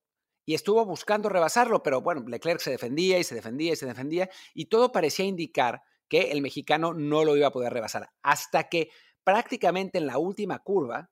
y 0.45 0.53
estuvo 0.53 0.85
buscando 0.85 1.29
rebasarlo, 1.29 1.81
pero 1.81 2.01
bueno, 2.01 2.23
Leclerc 2.27 2.59
se 2.59 2.71
defendía 2.71 3.17
y 3.17 3.23
se 3.23 3.35
defendía 3.35 3.73
y 3.73 3.75
se 3.75 3.85
defendía 3.85 4.29
y 4.53 4.65
todo 4.65 4.91
parecía 4.91 5.25
indicar 5.25 5.81
que 6.07 6.31
el 6.31 6.41
mexicano 6.41 6.93
no 6.93 7.23
lo 7.23 7.35
iba 7.35 7.47
a 7.47 7.51
poder 7.51 7.73
rebasar. 7.73 8.09
Hasta 8.21 8.69
que 8.69 8.89
prácticamente 9.23 9.97
en 9.97 10.07
la 10.07 10.17
última 10.17 10.59
curva, 10.59 11.09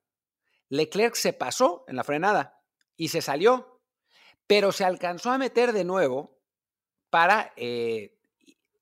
Leclerc 0.68 1.14
se 1.14 1.32
pasó 1.32 1.84
en 1.88 1.96
la 1.96 2.04
frenada 2.04 2.60
y 2.96 3.08
se 3.08 3.20
salió, 3.20 3.80
pero 4.46 4.72
se 4.72 4.84
alcanzó 4.84 5.30
a 5.30 5.38
meter 5.38 5.72
de 5.72 5.84
nuevo 5.84 6.38
para 7.10 7.52
eh, 7.56 8.16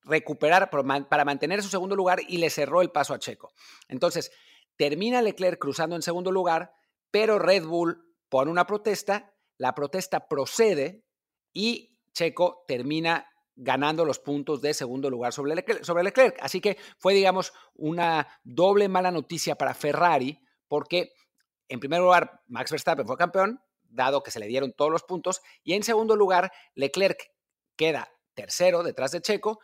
recuperar, 0.04 0.71
para 0.71 1.25
mantener 1.25 1.62
su 1.62 1.68
segundo 1.68 1.97
lugar 1.97 2.21
y 2.28 2.38
le 2.38 2.50
cerró 2.50 2.82
el 2.82 2.90
paso 2.90 3.14
a 3.14 3.18
Checo. 3.18 3.52
Entonces, 3.88 4.32
termina 4.76 5.23
Leclerc 5.23 5.59
cruzando 5.59 5.97
en 5.97 6.02
segundo 6.02 6.30
lugar, 6.30 6.75
pero 7.11 7.38
Red 7.38 7.64
Bull 7.64 8.14
pone 8.28 8.50
una 8.50 8.66
protesta, 8.66 9.32
la 9.62 9.76
protesta 9.76 10.26
procede 10.26 11.04
y 11.52 11.97
Checo 12.12 12.64
termina 12.66 13.31
ganando 13.54 14.04
los 14.04 14.19
puntos 14.19 14.61
de 14.61 14.75
segundo 14.75 15.09
lugar 15.09 15.33
sobre 15.33 15.54
Leclerc, 15.54 15.85
sobre 15.85 16.02
Leclerc. 16.02 16.37
Así 16.40 16.61
que 16.61 16.76
fue, 16.99 17.14
digamos, 17.14 17.52
una 17.75 18.26
doble 18.42 18.88
mala 18.88 19.12
noticia 19.12 19.54
para 19.54 19.73
Ferrari, 19.73 20.40
porque 20.66 21.12
en 21.69 21.78
primer 21.78 22.00
lugar 22.00 22.42
Max 22.49 22.73
Verstappen 22.73 23.07
fue 23.07 23.16
campeón, 23.16 23.61
dado 23.85 24.25
que 24.25 24.33
se 24.33 24.40
le 24.40 24.49
dieron 24.49 24.73
todos 24.73 24.90
los 24.90 25.04
puntos. 25.04 25.42
Y 25.62 25.75
en 25.75 25.85
segundo 25.85 26.16
lugar, 26.16 26.50
Leclerc 26.75 27.23
queda 27.76 28.11
tercero 28.35 28.83
detrás 28.83 29.12
de 29.12 29.23
Checo. 29.23 29.61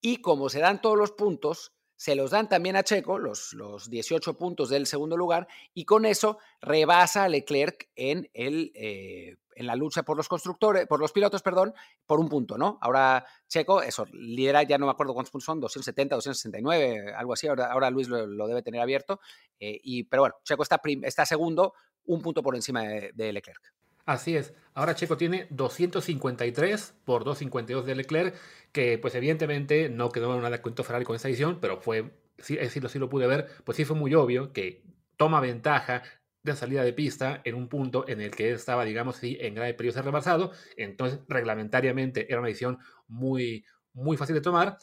Y 0.00 0.22
como 0.22 0.48
se 0.48 0.60
dan 0.60 0.80
todos 0.80 0.96
los 0.96 1.10
puntos, 1.10 1.72
se 2.00 2.14
los 2.14 2.30
dan 2.30 2.48
también 2.48 2.76
a 2.76 2.82
Checo, 2.82 3.18
los, 3.18 3.52
los 3.52 3.90
18 3.90 4.38
puntos 4.38 4.70
del 4.70 4.86
segundo 4.86 5.18
lugar, 5.18 5.46
y 5.74 5.84
con 5.84 6.06
eso 6.06 6.38
rebasa 6.62 7.24
a 7.24 7.28
Leclerc 7.28 7.90
en, 7.94 8.30
el, 8.32 8.72
eh, 8.74 9.36
en 9.54 9.66
la 9.66 9.76
lucha 9.76 10.02
por 10.02 10.16
los 10.16 10.26
constructores, 10.26 10.86
por 10.86 10.98
los 10.98 11.12
pilotos, 11.12 11.42
perdón, 11.42 11.74
por 12.06 12.18
un 12.18 12.30
punto, 12.30 12.56
¿no? 12.56 12.78
Ahora 12.80 13.26
Checo, 13.48 13.82
eso, 13.82 14.06
lidera, 14.12 14.62
ya 14.62 14.78
no 14.78 14.86
me 14.86 14.92
acuerdo 14.92 15.12
cuántos 15.12 15.30
puntos 15.30 15.44
son, 15.44 15.60
270, 15.60 16.14
269, 16.14 17.12
algo 17.12 17.34
así, 17.34 17.48
ahora, 17.48 17.70
ahora 17.70 17.90
Luis 17.90 18.08
lo, 18.08 18.46
debe 18.46 18.62
tener 18.62 18.80
abierto, 18.80 19.20
eh, 19.58 19.78
y, 19.84 20.04
pero 20.04 20.22
bueno, 20.22 20.36
Checo 20.42 20.62
está, 20.62 20.80
está 21.02 21.26
segundo 21.26 21.74
un 22.06 22.22
punto 22.22 22.42
por 22.42 22.56
encima 22.56 22.82
de, 22.82 23.32
Leclerc. 23.34 23.74
Así 24.06 24.36
es. 24.36 24.54
Ahora 24.74 24.94
Checo 24.94 25.16
tiene 25.16 25.46
253 25.50 26.94
por 27.04 27.24
252 27.24 27.86
de 27.86 27.94
Leclerc, 27.94 28.34
que 28.72 28.98
pues 28.98 29.14
evidentemente 29.14 29.88
no 29.88 30.10
quedó 30.10 30.40
nada 30.40 30.62
cuento 30.62 30.84
Ferrari 30.84 31.04
con 31.04 31.16
esa 31.16 31.28
edición, 31.28 31.58
pero 31.60 31.80
fue, 31.80 32.12
sí, 32.38 32.56
sí, 32.68 32.80
sí 32.88 32.98
lo 32.98 33.08
pude 33.08 33.26
ver, 33.26 33.48
pues 33.64 33.76
sí 33.76 33.84
fue 33.84 33.96
muy 33.96 34.14
obvio 34.14 34.52
que 34.52 34.82
toma 35.16 35.40
ventaja 35.40 36.02
de 36.42 36.56
salida 36.56 36.82
de 36.82 36.92
pista 36.94 37.42
en 37.44 37.54
un 37.54 37.68
punto 37.68 38.06
en 38.08 38.20
el 38.20 38.30
que 38.34 38.52
estaba, 38.52 38.84
digamos 38.84 39.18
así, 39.18 39.36
en 39.40 39.54
grave 39.54 39.74
periodo 39.74 39.94
ser 39.94 40.04
rebasado. 40.06 40.52
Entonces, 40.76 41.20
reglamentariamente 41.28 42.26
era 42.30 42.38
una 42.40 42.48
decisión 42.48 42.78
muy, 43.08 43.64
muy 43.92 44.16
fácil 44.16 44.34
de 44.34 44.40
tomar. 44.40 44.78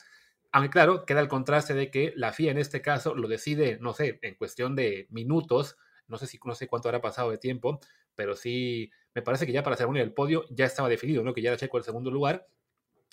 Aunque 0.51 0.69
claro, 0.69 1.05
queda 1.05 1.19
el 1.21 1.27
contraste 1.27 1.73
de 1.73 1.89
que 1.91 2.13
la 2.15 2.31
FIA 2.31 2.51
en 2.51 2.57
este 2.57 2.81
caso 2.81 3.15
lo 3.15 3.27
decide, 3.27 3.77
no 3.81 3.93
sé, 3.93 4.19
en 4.21 4.35
cuestión 4.35 4.75
de 4.75 5.07
minutos, 5.09 5.77
no 6.07 6.17
sé 6.17 6.27
si 6.27 6.39
no 6.45 6.55
sé 6.55 6.67
cuánto 6.67 6.87
habrá 6.89 7.01
pasado 7.01 7.31
de 7.31 7.37
tiempo, 7.37 7.79
pero 8.15 8.35
sí 8.35 8.91
me 9.17 9.23
parece 9.23 9.47
que 9.47 9.51
ya 9.51 9.63
para 9.63 9.75
ser 9.75 9.87
uno 9.87 9.97
del 9.97 10.13
podio 10.13 10.45
ya 10.51 10.65
estaba 10.65 10.87
definido, 10.89 11.23
¿no? 11.23 11.33
Que 11.33 11.41
ya 11.41 11.49
era 11.49 11.57
Checo 11.57 11.79
el 11.79 11.83
segundo 11.83 12.11
lugar. 12.11 12.47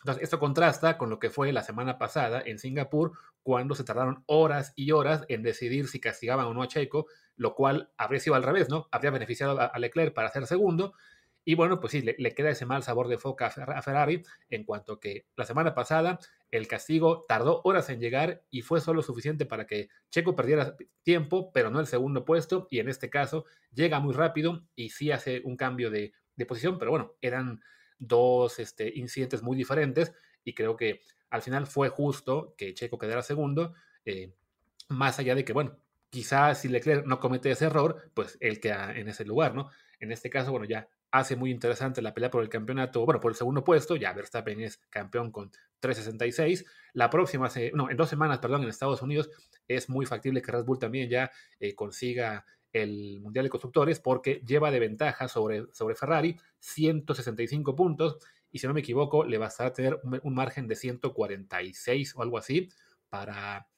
Entonces, 0.02 0.22
esto 0.22 0.38
contrasta 0.38 0.98
con 0.98 1.08
lo 1.08 1.18
que 1.18 1.30
fue 1.30 1.50
la 1.50 1.62
semana 1.62 1.96
pasada 1.96 2.42
en 2.44 2.58
Singapur, 2.58 3.12
cuando 3.42 3.74
se 3.74 3.84
tardaron 3.84 4.22
horas 4.26 4.74
y 4.76 4.90
horas 4.90 5.24
en 5.28 5.42
decidir 5.42 5.88
si 5.88 6.00
castigaban 6.00 6.44
o 6.44 6.52
no 6.52 6.62
a 6.62 6.68
Checo, 6.68 7.06
lo 7.36 7.54
cual 7.54 7.90
habría 7.96 8.20
sido 8.20 8.36
al 8.36 8.42
revés, 8.42 8.68
¿no? 8.68 8.86
Habría 8.90 9.12
beneficiado 9.12 9.58
a 9.58 9.78
Leclerc 9.78 10.12
para 10.12 10.28
ser 10.28 10.46
segundo, 10.46 10.92
y 11.44 11.54
bueno, 11.54 11.78
pues 11.78 11.92
sí, 11.92 12.00
le, 12.00 12.34
queda 12.34 12.50
ese 12.50 12.64
mal 12.64 12.82
sabor 12.82 13.08
de 13.08 13.18
foca 13.18 13.46
a 13.46 13.82
Ferrari 13.82 14.22
en 14.48 14.64
cuanto 14.64 14.98
que 14.98 15.26
la 15.36 15.44
semana 15.44 15.74
pasada 15.74 16.18
el 16.50 16.66
castigo 16.66 17.24
tardó 17.28 17.60
horas 17.64 17.90
en 17.90 18.00
llegar 18.00 18.44
y 18.50 18.62
fue 18.62 18.80
solo 18.80 19.02
suficiente 19.02 19.44
para 19.44 19.66
que 19.66 19.88
Checo 20.10 20.34
perdiera 20.34 20.76
tiempo, 21.02 21.52
pero 21.52 21.70
no 21.70 21.80
el 21.80 21.86
segundo 21.86 22.24
puesto. 22.24 22.68
Y 22.70 22.78
en 22.78 22.88
este 22.88 23.10
caso 23.10 23.44
llega 23.72 24.00
muy 24.00 24.14
rápido 24.14 24.64
y 24.74 24.90
sí 24.90 25.10
hace 25.10 25.42
un 25.44 25.56
cambio 25.56 25.90
de, 25.90 26.12
posición, 26.48 26.78
pero 26.78 26.90
bueno, 26.90 27.14
eran 27.20 27.60
dos 27.98 28.58
este, 28.58 28.90
incidentes 28.96 29.42
muy 29.42 29.56
diferentes 29.56 30.12
y 30.44 30.54
creo 30.54 30.76
que 30.76 31.00
al 31.30 31.42
final 31.42 31.66
fue 31.66 31.88
justo 31.88 32.54
que 32.56 32.72
Checo 32.72 32.98
quedara 32.98 33.22
segundo, 33.22 33.74
eh, 34.04 34.32
más 34.88 35.18
allá 35.18 35.34
de 35.34 35.44
que, 35.44 35.52
bueno, 35.52 35.78
quizás 36.10 36.60
si 36.60 36.68
Leclerc 36.68 37.06
no 37.06 37.18
comete 37.18 37.50
ese 37.50 37.66
error, 37.66 38.10
pues 38.14 38.38
él 38.40 38.60
queda 38.60 38.96
en 38.96 39.08
ese 39.08 39.24
lugar, 39.24 39.54
¿no? 39.54 39.70
En 39.98 40.12
este 40.12 40.30
caso, 40.30 40.52
bueno, 40.52 40.66
ya 40.66 40.88
hace 41.14 41.36
muy 41.36 41.52
interesante 41.52 42.02
la 42.02 42.12
pelea 42.12 42.28
por 42.28 42.42
el 42.42 42.48
campeonato, 42.48 43.04
bueno, 43.04 43.20
por 43.20 43.30
el 43.30 43.36
segundo 43.36 43.62
puesto, 43.62 43.94
ya 43.94 44.12
Verstappen 44.12 44.60
es 44.60 44.78
campeón 44.90 45.30
con 45.30 45.48
366. 45.78 46.66
La 46.92 47.08
próxima, 47.08 47.48
no, 47.72 47.88
en 47.88 47.96
dos 47.96 48.08
semanas, 48.08 48.40
perdón, 48.40 48.64
en 48.64 48.68
Estados 48.68 49.00
Unidos 49.00 49.30
es 49.68 49.88
muy 49.88 50.06
factible 50.06 50.42
que 50.42 50.50
Red 50.50 50.64
Bull 50.64 50.80
también 50.80 51.08
ya 51.08 51.30
eh, 51.60 51.76
consiga 51.76 52.44
el 52.72 53.20
Mundial 53.20 53.44
de 53.44 53.50
Constructores 53.50 54.00
porque 54.00 54.42
lleva 54.44 54.72
de 54.72 54.80
ventaja 54.80 55.28
sobre, 55.28 55.66
sobre 55.72 55.94
Ferrari 55.94 56.36
165 56.58 57.76
puntos 57.76 58.18
y 58.50 58.58
si 58.58 58.66
no 58.66 58.74
me 58.74 58.80
equivoco 58.80 59.22
le 59.22 59.38
bastará 59.38 59.72
tener 59.72 60.00
un, 60.02 60.34
margen 60.34 60.66
de 60.66 60.74
146 60.74 62.16
o 62.16 62.22
algo 62.22 62.38
así 62.38 62.68
para, 63.08 63.68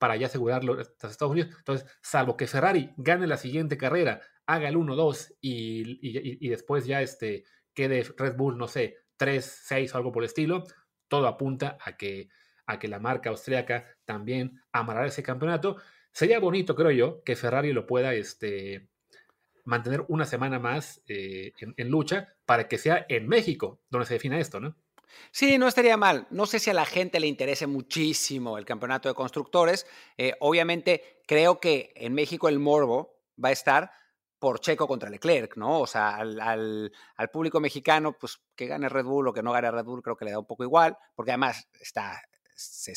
para 0.00 0.16
ya 0.16 0.26
asegurarlo 0.26 0.74
tras 0.74 1.12
Estados 1.12 1.30
Unidos. 1.30 1.54
Entonces, 1.56 1.88
salvo 2.02 2.36
que 2.36 2.48
Ferrari 2.48 2.92
gane 2.96 3.28
la 3.28 3.36
siguiente 3.36 3.78
carrera 3.78 4.22
haga 4.46 4.68
el 4.68 4.76
1-2 4.76 5.36
y, 5.40 6.48
después 6.48 6.86
ya 6.86 7.02
este, 7.02 7.44
quede 7.72 8.02
Red 8.16 8.36
Bull, 8.36 8.58
no 8.58 8.68
sé, 8.68 8.98
3-6 9.18 9.94
o 9.94 9.96
algo 9.96 10.12
por 10.12 10.22
el 10.22 10.28
estilo, 10.28 10.64
todo 11.08 11.26
apunta 11.26 11.78
a 11.80 11.96
que, 11.96 12.28
a 12.66 12.78
que 12.78 12.88
la 12.88 12.98
marca 12.98 13.30
austríaca 13.30 13.86
también 14.04 14.60
amarrará 14.72 15.06
ese 15.06 15.22
campeonato. 15.22 15.76
Sería 16.12 16.38
bonito, 16.38 16.74
creo 16.74 16.90
yo, 16.90 17.22
que 17.24 17.36
Ferrari 17.36 17.72
lo 17.72 17.86
pueda 17.86 18.14
este, 18.14 18.88
mantener 19.64 20.04
una 20.08 20.24
semana 20.24 20.58
más 20.58 21.02
eh, 21.08 21.52
en, 21.58 21.88
lucha 21.88 22.34
para 22.44 22.68
que 22.68 22.78
sea 22.78 23.06
en 23.08 23.26
México 23.26 23.80
donde 23.90 24.06
se 24.06 24.14
defina 24.14 24.38
esto, 24.38 24.60
¿no? 24.60 24.76
Sí, 25.30 25.58
no 25.58 25.68
estaría 25.68 25.96
mal. 25.96 26.26
No 26.30 26.44
sé 26.46 26.58
si 26.58 26.70
a 26.70 26.74
la 26.74 26.86
gente 26.86 27.20
le 27.20 27.28
interese 27.28 27.66
muchísimo 27.66 28.58
el 28.58 28.64
campeonato 28.64 29.08
de 29.08 29.14
constructores. 29.14 29.86
Eh, 30.18 30.34
obviamente, 30.40 31.20
creo 31.26 31.60
que 31.60 31.92
en 31.94 32.14
México 32.14 32.48
el 32.48 32.58
morbo 32.58 33.20
va 33.42 33.50
a 33.50 33.52
estar 33.52 33.92
por 34.44 34.60
Checo 34.60 34.86
contra 34.86 35.08
Leclerc, 35.08 35.56
¿no? 35.56 35.80
O 35.80 35.86
sea, 35.86 36.16
al, 36.16 36.92
público 37.32 37.60
mexicano, 37.60 38.18
pues 38.18 38.42
que 38.54 38.66
gane 38.66 38.90
Red 38.90 39.06
Bull 39.06 39.28
o 39.28 39.32
que 39.32 39.42
no 39.42 39.52
gane 39.52 39.70
Red 39.70 39.86
Bull, 39.86 40.02
creo 40.02 40.18
que 40.18 40.26
le 40.26 40.32
da 40.32 40.38
un 40.38 40.44
poco 40.44 40.64
igual, 40.64 40.98
porque 41.14 41.30
además 41.30 41.66
está, 41.80 42.20
se, 42.54 42.94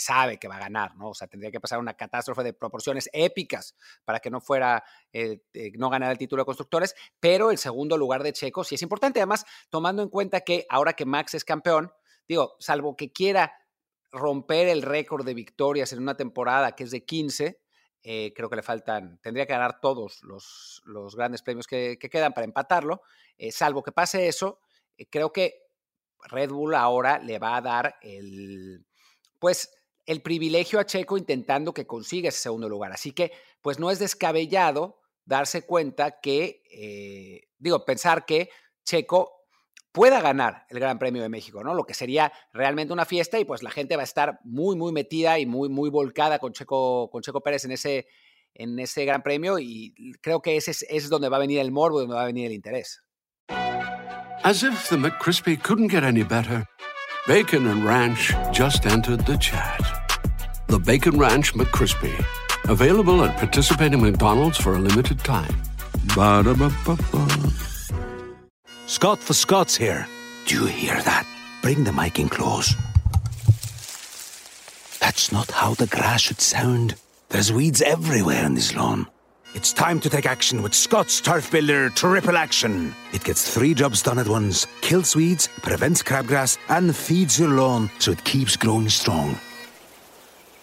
sabe 0.00 0.38
que 0.38 0.48
va 0.48 0.56
a 0.56 0.60
ganar, 0.60 0.96
¿no? 0.96 1.10
O 1.10 1.14
sea, 1.14 1.28
tendría 1.28 1.50
que 1.50 1.60
pasar 1.60 1.80
una 1.80 1.92
catástrofe 1.92 2.42
de 2.44 2.54
proporciones 2.54 3.10
épicas 3.12 3.76
para 4.06 4.20
que 4.20 4.30
no 4.30 4.40
fuera, 4.40 4.84
eh, 5.12 5.42
eh, 5.52 5.70
no 5.76 5.90
ganara 5.90 6.12
el 6.12 6.18
título 6.18 6.40
de 6.40 6.46
constructores, 6.46 6.94
pero 7.20 7.50
el 7.50 7.58
segundo 7.58 7.98
lugar 7.98 8.22
de 8.22 8.32
Checo 8.32 8.64
sí 8.64 8.76
es 8.76 8.82
importante, 8.82 9.20
además, 9.20 9.44
tomando 9.68 10.02
en 10.02 10.08
cuenta 10.08 10.40
que 10.40 10.64
ahora 10.70 10.94
que 10.94 11.04
Max 11.04 11.34
es 11.34 11.44
campeón, 11.44 11.92
digo, 12.26 12.56
salvo 12.58 12.96
que 12.96 13.12
quiera 13.12 13.52
romper 14.12 14.68
el 14.68 14.80
récord 14.80 15.26
de 15.26 15.34
victorias 15.34 15.92
en 15.92 16.00
una 16.00 16.16
temporada 16.16 16.72
que 16.72 16.84
es 16.84 16.90
de 16.90 17.04
15, 17.04 17.60
eh, 18.02 18.32
creo 18.34 18.48
que 18.48 18.56
le 18.56 18.62
faltan, 18.62 19.18
tendría 19.20 19.46
que 19.46 19.52
ganar 19.52 19.80
todos 19.80 20.22
los, 20.22 20.82
los 20.84 21.16
grandes 21.16 21.42
premios 21.42 21.66
que, 21.66 21.98
quedan 21.98 22.32
para 22.32 22.44
empatarlo. 22.44 23.02
Eh, 23.36 23.50
salvo 23.52 23.82
que 23.82 23.92
pase 23.92 24.28
eso, 24.28 24.60
eh, 24.96 25.06
creo 25.10 25.32
que 25.32 25.62
Red 26.24 26.50
Bull 26.50 26.74
ahora 26.74 27.18
le 27.18 27.38
va 27.38 27.56
a 27.56 27.60
dar 27.60 27.96
el, 28.02 28.86
pues, 29.38 29.70
el 30.06 30.22
privilegio 30.22 30.78
a 30.78 30.86
Checo 30.86 31.18
intentando 31.18 31.74
que 31.74 31.86
consiga 31.86 32.28
ese 32.28 32.38
segundo 32.38 32.68
lugar. 32.68 32.92
Así 32.92 33.12
que, 33.12 33.32
pues, 33.60 33.78
no 33.78 33.90
es 33.90 33.98
descabellado 33.98 35.00
darse 35.24 35.66
cuenta 35.66 36.20
que, 36.20 36.62
digo, 37.58 37.84
pensar 37.84 38.24
que 38.24 38.48
Checo 38.84 39.35
pueda 39.96 40.20
ganar 40.20 40.66
el 40.68 40.78
Gran 40.78 40.98
Premio 40.98 41.22
de 41.22 41.30
México, 41.30 41.64
¿no? 41.64 41.72
Lo 41.72 41.86
que 41.86 41.94
sería 41.94 42.30
realmente 42.52 42.92
una 42.92 43.06
fiesta 43.06 43.40
y 43.40 43.46
pues 43.46 43.62
la 43.62 43.70
gente 43.70 43.96
va 43.96 44.02
a 44.02 44.04
estar 44.04 44.40
muy, 44.44 44.76
muy 44.76 44.92
metida 44.92 45.38
y 45.38 45.46
muy, 45.46 45.70
muy 45.70 45.88
volcada 45.88 46.38
con 46.38 46.52
Checo, 46.52 47.08
con 47.10 47.22
Checo 47.22 47.40
Pérez 47.40 47.64
en 47.64 47.72
ese, 47.72 48.06
en 48.52 48.78
ese 48.78 49.06
Gran 49.06 49.22
Premio 49.22 49.58
y 49.58 49.94
creo 50.20 50.42
que 50.42 50.58
ese 50.58 50.72
es, 50.86 51.08
donde 51.08 51.30
va 51.30 51.38
a 51.38 51.40
venir 51.40 51.60
el 51.60 51.72
morbo, 51.72 52.00
donde 52.00 52.14
va 52.14 52.24
a 52.24 52.26
venir 52.26 52.48
el 52.48 52.52
interés. 52.52 53.00
As 54.44 54.62
if 54.62 54.90
the 54.90 54.96
McCrispy 54.96 55.56
couldn't 55.56 55.90
get 55.90 56.04
any 56.04 56.22
better, 56.22 56.66
Bacon 57.26 57.66
and 57.66 57.82
Ranch 57.82 58.34
just 58.52 58.84
entered 58.84 59.24
the 59.24 59.38
chat. 59.38 59.80
The 60.66 60.78
Bacon 60.78 61.18
Ranch 61.18 61.54
McCrispy, 61.54 62.12
available 62.68 63.24
at 63.24 63.38
participating 63.38 64.02
McDonald's 64.02 64.58
for 64.58 64.74
a 64.74 64.78
limited 64.78 65.20
time. 65.20 65.56
Ba-da-ba-ba-ba. 66.14 67.75
Scott 68.86 69.18
for 69.18 69.34
Scots 69.34 69.76
here. 69.76 70.06
Do 70.46 70.54
you 70.54 70.66
hear 70.66 71.02
that? 71.02 71.26
Bring 71.60 71.84
the 71.84 71.92
mic 71.92 72.20
in 72.20 72.28
close. 72.28 72.74
That's 75.00 75.32
not 75.32 75.50
how 75.50 75.74
the 75.74 75.88
grass 75.88 76.20
should 76.22 76.40
sound. 76.40 76.94
There's 77.28 77.52
weeds 77.52 77.82
everywhere 77.82 78.44
in 78.44 78.54
this 78.54 78.76
lawn. 78.76 79.08
It's 79.54 79.72
time 79.72 79.98
to 80.00 80.10
take 80.10 80.26
action 80.26 80.62
with 80.62 80.74
Scott's 80.74 81.20
Turf 81.20 81.50
Builder 81.50 81.88
Triple 81.90 82.36
Action. 82.36 82.94
It 83.12 83.24
gets 83.24 83.52
three 83.52 83.74
jobs 83.74 84.02
done 84.02 84.18
at 84.18 84.28
once 84.28 84.66
kills 84.82 85.16
weeds, 85.16 85.48
prevents 85.62 86.02
crabgrass, 86.02 86.58
and 86.68 86.94
feeds 86.94 87.40
your 87.40 87.48
lawn 87.48 87.90
so 87.98 88.12
it 88.12 88.22
keeps 88.22 88.56
growing 88.56 88.88
strong. 88.88 89.36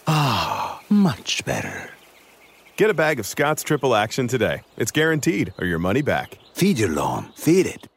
Ah, 0.07 0.81
much 0.89 1.43
better. 1.43 1.89
Get 2.77 2.89
a 2.89 2.93
bag 2.93 3.19
of 3.19 3.25
Scott's 3.25 3.63
Triple 3.63 3.95
Action 3.95 4.27
today. 4.27 4.61
It's 4.77 4.91
guaranteed, 4.91 5.53
or 5.59 5.65
your 5.65 5.79
money 5.79 6.01
back. 6.01 6.37
Feed 6.53 6.79
your 6.79 6.89
lawn, 6.89 7.31
feed 7.35 7.65
it. 7.65 7.87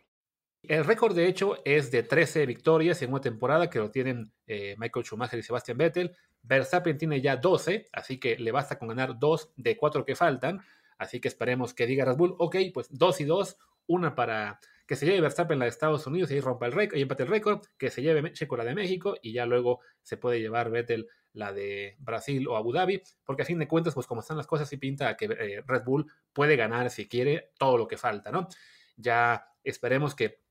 El 0.68 0.84
récord, 0.84 1.14
de 1.14 1.28
hecho, 1.28 1.58
es 1.64 1.90
de 1.92 2.02
13 2.02 2.44
victorias 2.44 3.00
en 3.02 3.10
una 3.10 3.20
temporada 3.20 3.70
que 3.70 3.78
lo 3.78 3.90
tienen 3.90 4.32
eh, 4.46 4.74
Michael 4.78 5.04
Schumacher 5.04 5.38
y 5.38 5.42
Sebastian 5.42 5.78
Vettel. 5.78 6.16
Verstappen 6.42 6.98
tiene 6.98 7.20
ya 7.20 7.36
12, 7.36 7.88
así 7.92 8.18
que 8.18 8.36
le 8.36 8.50
basta 8.50 8.78
con 8.78 8.88
ganar 8.88 9.18
2 9.18 9.52
de 9.56 9.76
4 9.76 10.04
que 10.04 10.16
faltan. 10.16 10.60
Así 10.98 11.20
que 11.20 11.28
esperemos 11.28 11.72
que 11.72 11.86
diga 11.86 12.04
Red 12.04 12.16
Bull, 12.16 12.34
ok, 12.38 12.56
pues 12.74 12.88
2 12.90 13.20
y 13.20 13.24
2, 13.24 13.58
una 13.86 14.14
para 14.14 14.58
que 14.86 14.96
se 14.96 15.06
lleve 15.06 15.20
Verstappen 15.20 15.58
la 15.58 15.64
de 15.66 15.70
Estados 15.70 16.06
Unidos 16.06 16.30
y 16.30 16.40
rompa 16.40 16.66
el 16.66 16.72
récord 16.72 16.98
y 16.98 17.02
empate 17.02 17.24
el 17.24 17.28
récord, 17.28 17.60
que 17.76 17.90
se 17.90 18.02
lleve 18.02 18.32
Checo 18.32 18.56
la 18.56 18.64
de 18.64 18.74
México 18.74 19.16
y 19.20 19.32
ya 19.32 19.46
luego 19.46 19.80
se 20.02 20.16
puede 20.16 20.40
llevar 20.40 20.70
Vettel 20.70 21.08
la 21.32 21.52
de 21.52 21.96
Brasil 21.98 22.46
o 22.48 22.56
Abu 22.56 22.72
Dhabi, 22.72 23.02
porque 23.24 23.42
a 23.42 23.44
fin 23.44 23.58
de 23.58 23.68
cuentas, 23.68 23.94
pues 23.94 24.06
como 24.06 24.20
están 24.20 24.36
las 24.36 24.46
cosas, 24.46 24.68
sí 24.68 24.78
pinta 24.78 25.16
que 25.16 25.26
eh, 25.26 25.62
Red 25.66 25.84
Bull 25.84 26.10
puede 26.32 26.56
ganar 26.56 26.90
si 26.90 27.08
quiere 27.08 27.50
todo 27.58 27.76
lo 27.76 27.86
que 27.86 27.96
falta, 27.96 28.30
¿no? 28.30 28.48
Ya 28.96 29.46
esperemos 29.62 30.14
que 30.14 30.45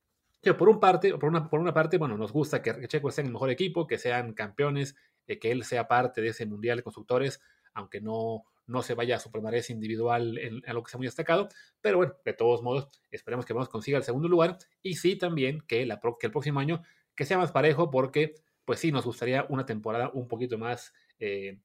por, 0.53 0.69
un 0.69 0.79
parte, 0.79 1.17
por, 1.17 1.29
una, 1.29 1.49
por 1.49 1.59
una 1.59 1.73
parte, 1.73 1.97
bueno, 1.97 2.17
nos 2.17 2.31
gusta 2.31 2.61
que 2.61 2.87
Checo 2.87 3.09
esté 3.09 3.21
en 3.21 3.27
el 3.27 3.33
mejor 3.33 3.49
equipo, 3.49 3.87
que 3.87 3.97
sean 3.97 4.33
campeones, 4.33 4.95
eh, 5.27 5.39
que 5.39 5.51
él 5.51 5.63
sea 5.63 5.87
parte 5.87 6.21
de 6.21 6.29
ese 6.29 6.45
Mundial 6.45 6.77
de 6.77 6.83
Constructores, 6.83 7.41
aunque 7.73 8.01
no, 8.01 8.43
no 8.67 8.81
se 8.81 8.93
vaya 8.93 9.15
a 9.15 9.19
su 9.19 9.31
palmarés 9.31 9.69
individual 9.69 10.37
en, 10.37 10.61
lo 10.73 10.83
que 10.83 10.91
sea 10.91 10.97
muy 10.97 11.07
destacado. 11.07 11.49
Pero 11.81 11.97
bueno, 11.97 12.13
de 12.23 12.33
todos 12.33 12.61
modos, 12.61 12.89
esperemos 13.11 13.45
que 13.45 13.53
vamos 13.53 13.69
consiga 13.69 13.97
el 13.97 14.03
segundo 14.03 14.27
lugar 14.27 14.57
y 14.81 14.95
sí 14.95 15.15
también 15.15 15.61
que, 15.67 15.85
la, 15.85 15.99
que 15.99 16.27
el 16.27 16.31
próximo 16.31 16.59
año 16.59 16.81
que 17.15 17.25
sea 17.25 17.37
más 17.37 17.51
parejo 17.51 17.89
porque 17.89 18.35
pues 18.65 18.79
sí 18.79 18.91
nos 18.91 19.05
gustaría 19.05 19.45
una 19.49 19.65
temporada 19.65 20.09
un 20.13 20.27
poquito 20.27 20.57
más, 20.57 20.93
eh, 21.19 21.59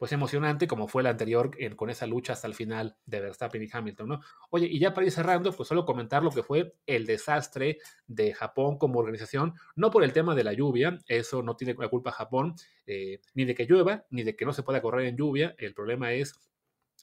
pues 0.00 0.12
emocionante 0.12 0.66
como 0.66 0.88
fue 0.88 1.02
la 1.02 1.10
anterior 1.10 1.50
con 1.76 1.90
esa 1.90 2.06
lucha 2.06 2.32
hasta 2.32 2.46
el 2.46 2.54
final 2.54 2.96
de 3.04 3.20
Verstappen 3.20 3.62
y 3.62 3.68
Hamilton, 3.70 4.08
¿no? 4.08 4.20
Oye, 4.48 4.66
y 4.66 4.78
ya 4.78 4.94
para 4.94 5.04
ir 5.04 5.12
cerrando, 5.12 5.52
pues 5.52 5.68
solo 5.68 5.84
comentar 5.84 6.22
lo 6.22 6.30
que 6.30 6.42
fue 6.42 6.74
el 6.86 7.04
desastre 7.04 7.76
de 8.06 8.32
Japón 8.32 8.78
como 8.78 8.98
organización, 8.98 9.52
no 9.76 9.90
por 9.90 10.02
el 10.02 10.14
tema 10.14 10.34
de 10.34 10.42
la 10.42 10.54
lluvia, 10.54 10.98
eso 11.06 11.42
no 11.42 11.54
tiene 11.54 11.76
la 11.78 11.88
culpa 11.88 12.12
Japón, 12.12 12.54
eh, 12.86 13.20
ni 13.34 13.44
de 13.44 13.54
que 13.54 13.66
llueva, 13.66 14.06
ni 14.08 14.22
de 14.22 14.34
que 14.34 14.46
no 14.46 14.54
se 14.54 14.62
pueda 14.62 14.80
correr 14.80 15.06
en 15.06 15.18
lluvia, 15.18 15.54
el 15.58 15.74
problema 15.74 16.14
es, 16.14 16.32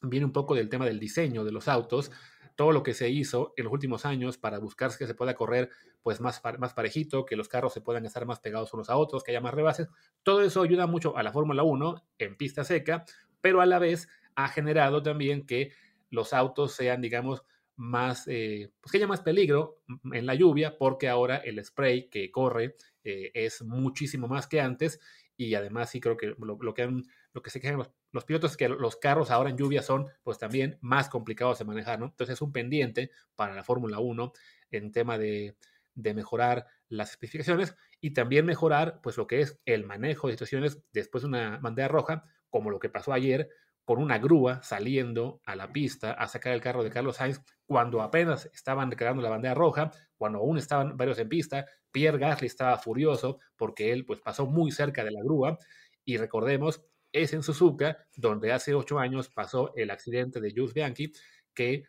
viene 0.01 0.25
un 0.25 0.33
poco 0.33 0.55
del 0.55 0.67
tema 0.67 0.87
del 0.87 0.99
diseño 0.99 1.43
de 1.43 1.51
los 1.51 1.67
autos, 1.67 2.11
todo 2.57 2.71
lo 2.71 2.83
que 2.83 2.95
se 2.95 3.09
hizo 3.09 3.53
en 3.55 3.65
los 3.65 3.73
últimos 3.73 4.05
años 4.05 4.37
para 4.37 4.57
buscar 4.57 4.91
que 4.97 5.07
se 5.07 5.13
pueda 5.13 5.35
correr 5.35 5.69
pues 6.01 6.19
más, 6.19 6.41
más 6.57 6.73
parejito, 6.73 7.23
que 7.23 7.35
los 7.35 7.47
carros 7.47 7.71
se 7.71 7.81
puedan 7.81 8.05
estar 8.05 8.25
más 8.25 8.39
pegados 8.39 8.73
unos 8.73 8.89
a 8.89 8.97
otros, 8.97 9.23
que 9.23 9.31
haya 9.31 9.39
más 9.39 9.53
rebases, 9.53 9.87
todo 10.23 10.41
eso 10.41 10.63
ayuda 10.63 10.87
mucho 10.87 11.15
a 11.15 11.23
la 11.23 11.31
Fórmula 11.31 11.63
1 11.63 12.03
en 12.17 12.35
pista 12.35 12.63
seca, 12.63 13.05
pero 13.41 13.61
a 13.61 13.65
la 13.67 13.77
vez 13.77 14.09
ha 14.35 14.49
generado 14.49 15.03
también 15.03 15.45
que 15.45 15.71
los 16.09 16.33
autos 16.33 16.73
sean, 16.73 16.99
digamos, 16.99 17.43
más, 17.75 18.27
eh, 18.27 18.71
pues 18.81 18.91
que 18.91 18.97
haya 18.97 19.07
más 19.07 19.21
peligro 19.21 19.77
en 20.11 20.25
la 20.25 20.33
lluvia, 20.33 20.79
porque 20.79 21.09
ahora 21.09 21.37
el 21.37 21.63
spray 21.63 22.09
que 22.09 22.31
corre 22.31 22.75
eh, 23.03 23.29
es 23.35 23.61
muchísimo 23.61 24.27
más 24.27 24.47
que 24.47 24.61
antes 24.61 24.99
y 25.37 25.53
además 25.53 25.91
sí 25.91 26.01
creo 26.01 26.17
que 26.17 26.35
lo, 26.37 26.73
que, 26.73 27.03
lo 27.33 27.41
que 27.41 27.49
se 27.49 27.61
quejan 27.61 27.77
los, 28.11 28.25
pilotos 28.25 28.51
es 28.51 28.57
que 28.57 28.67
los 28.67 28.97
carros 28.97 29.29
ahora 29.29 29.51
en 29.51 29.57
lluvia 29.57 29.83
son 29.83 30.07
pues 30.23 30.39
también 30.39 30.77
más 30.81 31.07
complicados 31.07 31.59
de 31.59 31.65
manejar, 31.65 31.99
¿no? 31.99 32.07
Entonces 32.07 32.33
es 32.33 32.41
un 32.41 32.51
pendiente 32.51 33.11
para 33.35 33.53
la 33.53 33.63
Fórmula 33.63 33.99
1 33.99 34.33
en 34.71 34.91
tema 34.91 35.17
de, 35.19 35.55
de, 35.93 36.13
mejorar 36.15 36.65
las 36.89 37.11
especificaciones 37.11 37.75
y 38.01 38.11
también 38.11 38.45
mejorar 38.45 38.99
pues 39.01 39.15
lo 39.17 39.27
que 39.27 39.41
es 39.41 39.59
el 39.65 39.85
manejo 39.85 40.27
de 40.27 40.33
situaciones 40.33 40.81
después 40.91 41.21
de 41.21 41.27
una 41.27 41.57
bandera 41.59 41.87
roja, 41.87 42.23
como 42.49 42.71
lo 42.71 42.79
que 42.79 42.89
pasó 42.89 43.13
ayer 43.13 43.49
con 43.87 43.99
una 43.99 44.17
grúa 44.17 44.61
saliendo 44.63 45.39
a 45.45 45.55
la 45.55 45.71
pista 45.71 46.11
a 46.11 46.27
sacar 46.27 46.51
el 46.51 46.59
carro 46.59 46.83
de 46.83 46.89
Carlos 46.89 47.15
Sainz 47.15 47.39
cuando 47.65 48.01
apenas 48.01 48.49
estaban 48.53 48.89
declarando 48.89 49.21
la 49.21 49.29
bandera 49.29 49.53
roja, 49.53 49.91
cuando 50.17 50.39
aún 50.39 50.57
estaban 50.57 50.97
varios 50.97 51.19
en 51.19 51.29
pista, 51.29 51.65
Pierre 51.97 52.19
Gasly 52.19 52.45
estaba 52.45 52.77
furioso 52.77 53.39
porque 53.55 53.91
él 53.91 54.05
pues 54.05 54.21
pasó 54.21 54.45
muy 54.45 54.71
cerca 54.71 55.03
de 55.03 55.09
la 55.09 55.23
grúa 55.23 55.57
y 56.05 56.17
recordemos, 56.17 56.83
es 57.11 57.33
en 57.33 57.41
Suzuka 57.41 58.05
donde 58.15 58.51
hace 58.51 58.75
ocho 58.75 58.99
años 58.99 59.29
pasó 59.29 59.73
el 59.75 59.89
accidente 59.89 60.39
de 60.39 60.53
Jules 60.55 60.75
Bianchi 60.75 61.11
que 61.55 61.85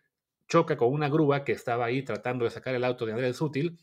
choca 0.49 0.79
con 0.79 0.95
una 0.95 1.11
grúa 1.11 1.45
que 1.45 1.53
estaba 1.53 1.85
ahí 1.85 2.03
tratando 2.03 2.47
de 2.47 2.50
sacar 2.50 2.75
el 2.75 2.85
auto 2.85 3.05
de 3.05 3.12
Andrés 3.12 3.37
Sutil 3.37 3.77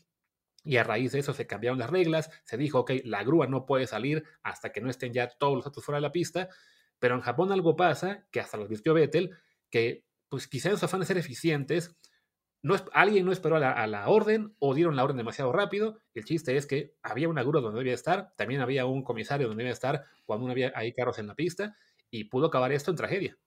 y 0.64 0.78
a 0.78 0.82
raíz 0.82 1.12
de 1.12 1.20
eso 1.20 1.32
se 1.32 1.46
cambiaron 1.46 1.78
las 1.78 1.90
reglas, 1.90 2.28
se 2.42 2.56
dijo, 2.56 2.80
ok, 2.80 2.90
la 3.04 3.22
grúa 3.22 3.46
no 3.46 3.64
puede 3.64 3.86
salir 3.86 4.24
hasta 4.42 4.72
que 4.72 4.80
no 4.80 4.90
estén 4.90 5.12
ya 5.12 5.28
todos 5.28 5.54
los 5.54 5.66
autos 5.66 5.84
fuera 5.84 5.98
de 5.98 6.02
la 6.02 6.10
pista 6.10 6.48
pero 6.98 7.14
en 7.14 7.20
Japón 7.20 7.52
algo 7.52 7.76
pasa, 7.76 8.26
que 8.32 8.40
hasta 8.40 8.56
lo 8.56 8.66
vistió 8.66 8.94
Vettel, 8.94 9.30
que 9.70 10.04
pues 10.28 10.48
quizás 10.48 10.72
en 10.72 10.78
su 10.78 10.86
afán 10.86 11.00
de 11.00 11.06
ser 11.06 11.18
eficientes, 11.18 11.94
no, 12.66 12.74
alguien 12.92 13.24
no 13.24 13.30
esperó 13.30 13.56
a 13.56 13.86
la, 13.86 14.08
orden 14.08 14.52
o 14.58 14.74
dieron 14.74 14.96
la 14.96 15.04
orden 15.04 15.16
demasiado 15.16 15.52
rápido. 15.52 15.98
El 16.14 16.24
chiste 16.24 16.56
es 16.56 16.66
que 16.66 16.94
había 17.00 17.28
una 17.28 17.44
grúa 17.44 17.60
donde 17.60 17.78
debía 17.78 17.94
estar, 17.94 18.32
también 18.36 18.60
había 18.60 18.86
un 18.86 19.04
comisario 19.04 19.46
donde 19.46 19.62
debía 19.62 19.72
estar 19.72 20.04
cuando 20.24 20.46
no 20.46 20.52
había 20.52 20.72
ahí 20.74 20.92
carros 20.92 21.20
en 21.20 21.28
la 21.28 21.36
pista 21.36 21.76
y 22.10 22.24
pudo 22.24 22.46
acabar 22.46 22.72
esto 22.72 22.90
en 22.90 22.96
tragedia. 22.96 23.38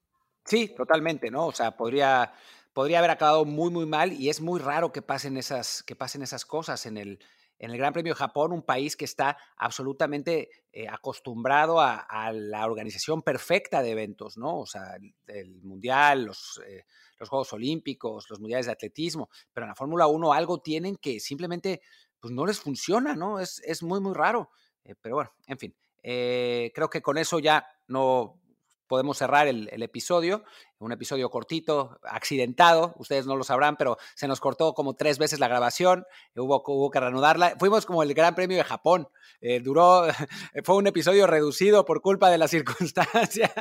Sí, 0.45 0.73
totalmente, 0.73 1.29
¿no? 1.29 1.47
O 1.47 1.51
sea, 1.51 1.75
podría, 1.75 2.31
podría 2.71 2.99
haber 2.99 3.11
acabado 3.11 3.43
muy, 3.43 3.69
muy 3.71 3.85
mal 3.85 4.13
y 4.13 4.29
es 4.29 4.39
muy 4.39 4.57
raro 4.57 4.93
que 4.93 5.01
pasen 5.01 5.35
esas, 5.35 5.83
que 5.83 5.97
pasen 5.97 6.21
esas 6.21 6.45
cosas 6.45 6.85
en 6.85 6.95
el, 6.95 7.19
en 7.59 7.71
el 7.71 7.77
Gran 7.77 7.93
Premio 7.93 8.13
de 8.13 8.17
Japón, 8.17 8.53
un 8.53 8.63
país 8.63 8.95
que 8.95 9.05
está 9.05 9.37
absolutamente 9.57 10.49
eh, 10.71 10.87
acostumbrado 10.87 11.81
a, 11.81 12.31
la 12.31 12.65
organización 12.65 13.21
perfecta 13.21 13.81
de 13.81 13.91
eventos, 13.91 14.37
¿no? 14.37 14.59
O 14.59 14.65
sea, 14.65 14.97
el, 15.27 15.61
Mundial, 15.61 16.23
los, 16.23 16.61
eh, 16.65 16.85
los, 17.19 17.27
Juegos 17.27 17.51
Olímpicos, 17.53 18.29
los 18.29 18.39
Mundiales 18.39 18.65
de 18.65 18.71
Atletismo, 18.71 19.29
pero 19.53 19.65
en 19.65 19.69
la 19.69 19.75
Fórmula 19.75 20.07
1 20.07 20.33
algo 20.33 20.61
tienen 20.61 20.95
que 20.95 21.19
simplemente 21.19 21.81
pues, 22.19 22.33
no 22.33 22.45
les 22.45 22.59
funciona, 22.59 23.15
¿no? 23.15 23.39
Es, 23.39 23.61
es 23.65 23.83
muy, 23.83 23.99
muy 23.99 24.13
raro. 24.13 24.49
Eh, 24.85 24.95
pero 24.99 25.15
bueno, 25.15 25.31
en 25.45 25.57
fin, 25.59 25.75
creo 26.01 26.89
que 26.89 27.01
con 27.01 27.17
eso 27.17 27.39
ya 27.39 27.67
no, 27.87 28.38
podemos 28.89 29.17
cerrar 29.17 29.47
el, 29.47 29.69
episodio, 29.81 30.43
un 30.79 30.91
episodio 30.91 31.29
cortito, 31.29 31.99
accidentado, 32.03 32.95
ustedes 32.97 33.25
no 33.25 33.37
lo 33.37 33.43
sabrán, 33.45 33.77
pero 33.77 33.97
se 34.15 34.27
nos 34.27 34.41
cortó 34.41 34.73
como 34.73 34.95
tres 34.95 35.17
veces 35.17 35.39
la 35.39 35.47
grabación, 35.47 36.05
hubo, 36.35 36.61
hubo 36.65 36.89
que 36.89 36.99
reanudarla, 36.99 37.55
fuimos 37.57 37.85
como 37.85 38.03
el 38.03 38.13
Gran 38.13 38.35
Premio 38.35 38.57
de 38.57 38.63
Japón, 38.65 39.07
eh, 39.39 39.61
duró, 39.61 40.07
fue 40.65 40.75
un 40.75 40.87
episodio 40.87 41.27
reducido 41.27 41.85
por 41.85 42.01
culpa 42.01 42.29
de 42.29 42.39
las 42.39 42.51
circunstancias. 42.51 43.51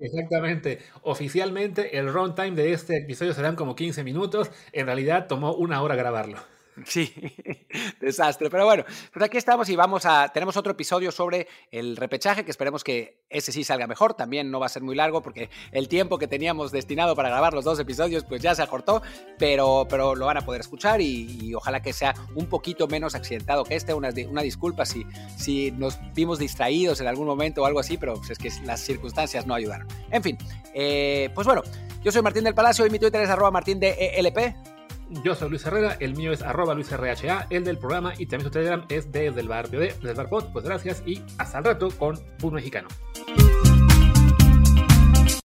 Exactamente, 0.00 0.78
oficialmente 1.02 1.98
el 1.98 2.10
runtime 2.12 2.52
de 2.52 2.72
este 2.72 2.98
episodio 2.98 3.34
serán 3.34 3.56
como 3.56 3.74
15 3.74 4.04
minutos, 4.04 4.50
en 4.72 4.86
realidad 4.86 5.26
tomó 5.26 5.54
una 5.54 5.82
hora 5.82 5.96
grabarlo. 5.96 6.38
Sí, 6.84 7.12
desastre. 8.00 8.50
Pero 8.50 8.64
bueno, 8.64 8.84
pues 9.12 9.24
aquí 9.24 9.38
estamos 9.38 9.68
y 9.68 9.76
vamos 9.76 10.04
a. 10.04 10.28
Tenemos 10.28 10.56
otro 10.56 10.72
episodio 10.72 11.10
sobre 11.10 11.48
el 11.70 11.96
repechaje, 11.96 12.44
que 12.44 12.50
esperemos 12.50 12.84
que 12.84 13.24
ese 13.30 13.52
sí 13.52 13.64
salga 13.64 13.86
mejor. 13.86 14.14
También 14.14 14.50
no 14.50 14.60
va 14.60 14.66
a 14.66 14.68
ser 14.68 14.82
muy 14.82 14.94
largo 14.94 15.22
porque 15.22 15.48
el 15.72 15.88
tiempo 15.88 16.18
que 16.18 16.28
teníamos 16.28 16.72
destinado 16.72 17.16
para 17.16 17.30
grabar 17.30 17.54
los 17.54 17.64
dos 17.64 17.78
episodios, 17.78 18.24
pues 18.24 18.42
ya 18.42 18.54
se 18.54 18.62
acortó, 18.62 19.02
pero, 19.38 19.86
pero 19.88 20.14
lo 20.14 20.26
van 20.26 20.36
a 20.36 20.42
poder 20.42 20.60
escuchar 20.60 21.00
y, 21.00 21.54
ojalá 21.54 21.80
que 21.80 21.92
sea 21.92 22.14
un 22.34 22.46
poquito 22.46 22.86
menos 22.88 23.14
accidentado 23.14 23.64
que 23.64 23.74
este. 23.74 23.94
Una, 23.94 24.10
una 24.28 24.42
disculpa 24.42 24.84
si, 24.84 25.06
si 25.36 25.70
nos 25.72 25.98
vimos 26.14 26.38
distraídos 26.38 27.00
en 27.00 27.06
algún 27.06 27.26
momento 27.26 27.62
o 27.62 27.66
algo 27.66 27.80
así, 27.80 27.96
pero 27.96 28.14
pues 28.14 28.30
es 28.30 28.38
que 28.38 28.50
las 28.64 28.80
circunstancias 28.80 29.46
no 29.46 29.54
ayudaron. 29.54 29.88
En 30.10 30.22
fin, 30.22 30.36
eh, 30.74 31.30
pues 31.34 31.46
bueno, 31.46 31.62
yo 32.02 32.12
soy 32.12 32.22
Martín 32.22 32.44
del 32.44 32.54
Palacio 32.54 32.86
y 32.86 32.90
mi 32.90 32.98
Twitter 32.98 33.22
es 33.22 33.30
arroba 33.30 33.50
martín 33.50 33.80
de 33.80 33.92
ELP. 34.16 34.75
Yo 35.08 35.34
soy 35.34 35.50
Luis 35.50 35.64
Herrera, 35.64 35.96
el 36.00 36.16
mío 36.16 36.32
es 36.32 36.42
arroba 36.42 36.74
luisrha, 36.74 37.46
el 37.50 37.64
del 37.64 37.78
programa 37.78 38.12
y 38.18 38.26
también 38.26 38.48
su 38.48 38.50
Telegram 38.50 38.84
es 38.88 39.12
desde 39.12 39.40
el 39.40 39.48
barrio 39.48 39.80
de 39.80 39.86
Desde 39.86 40.10
el 40.10 40.16
Barpod. 40.16 40.52
Pues 40.52 40.64
gracias 40.64 41.02
y 41.06 41.22
hasta 41.38 41.58
el 41.58 41.64
rato 41.64 41.90
con 41.90 42.16
Fútbol 42.38 42.54
Mexicano. 42.54 42.88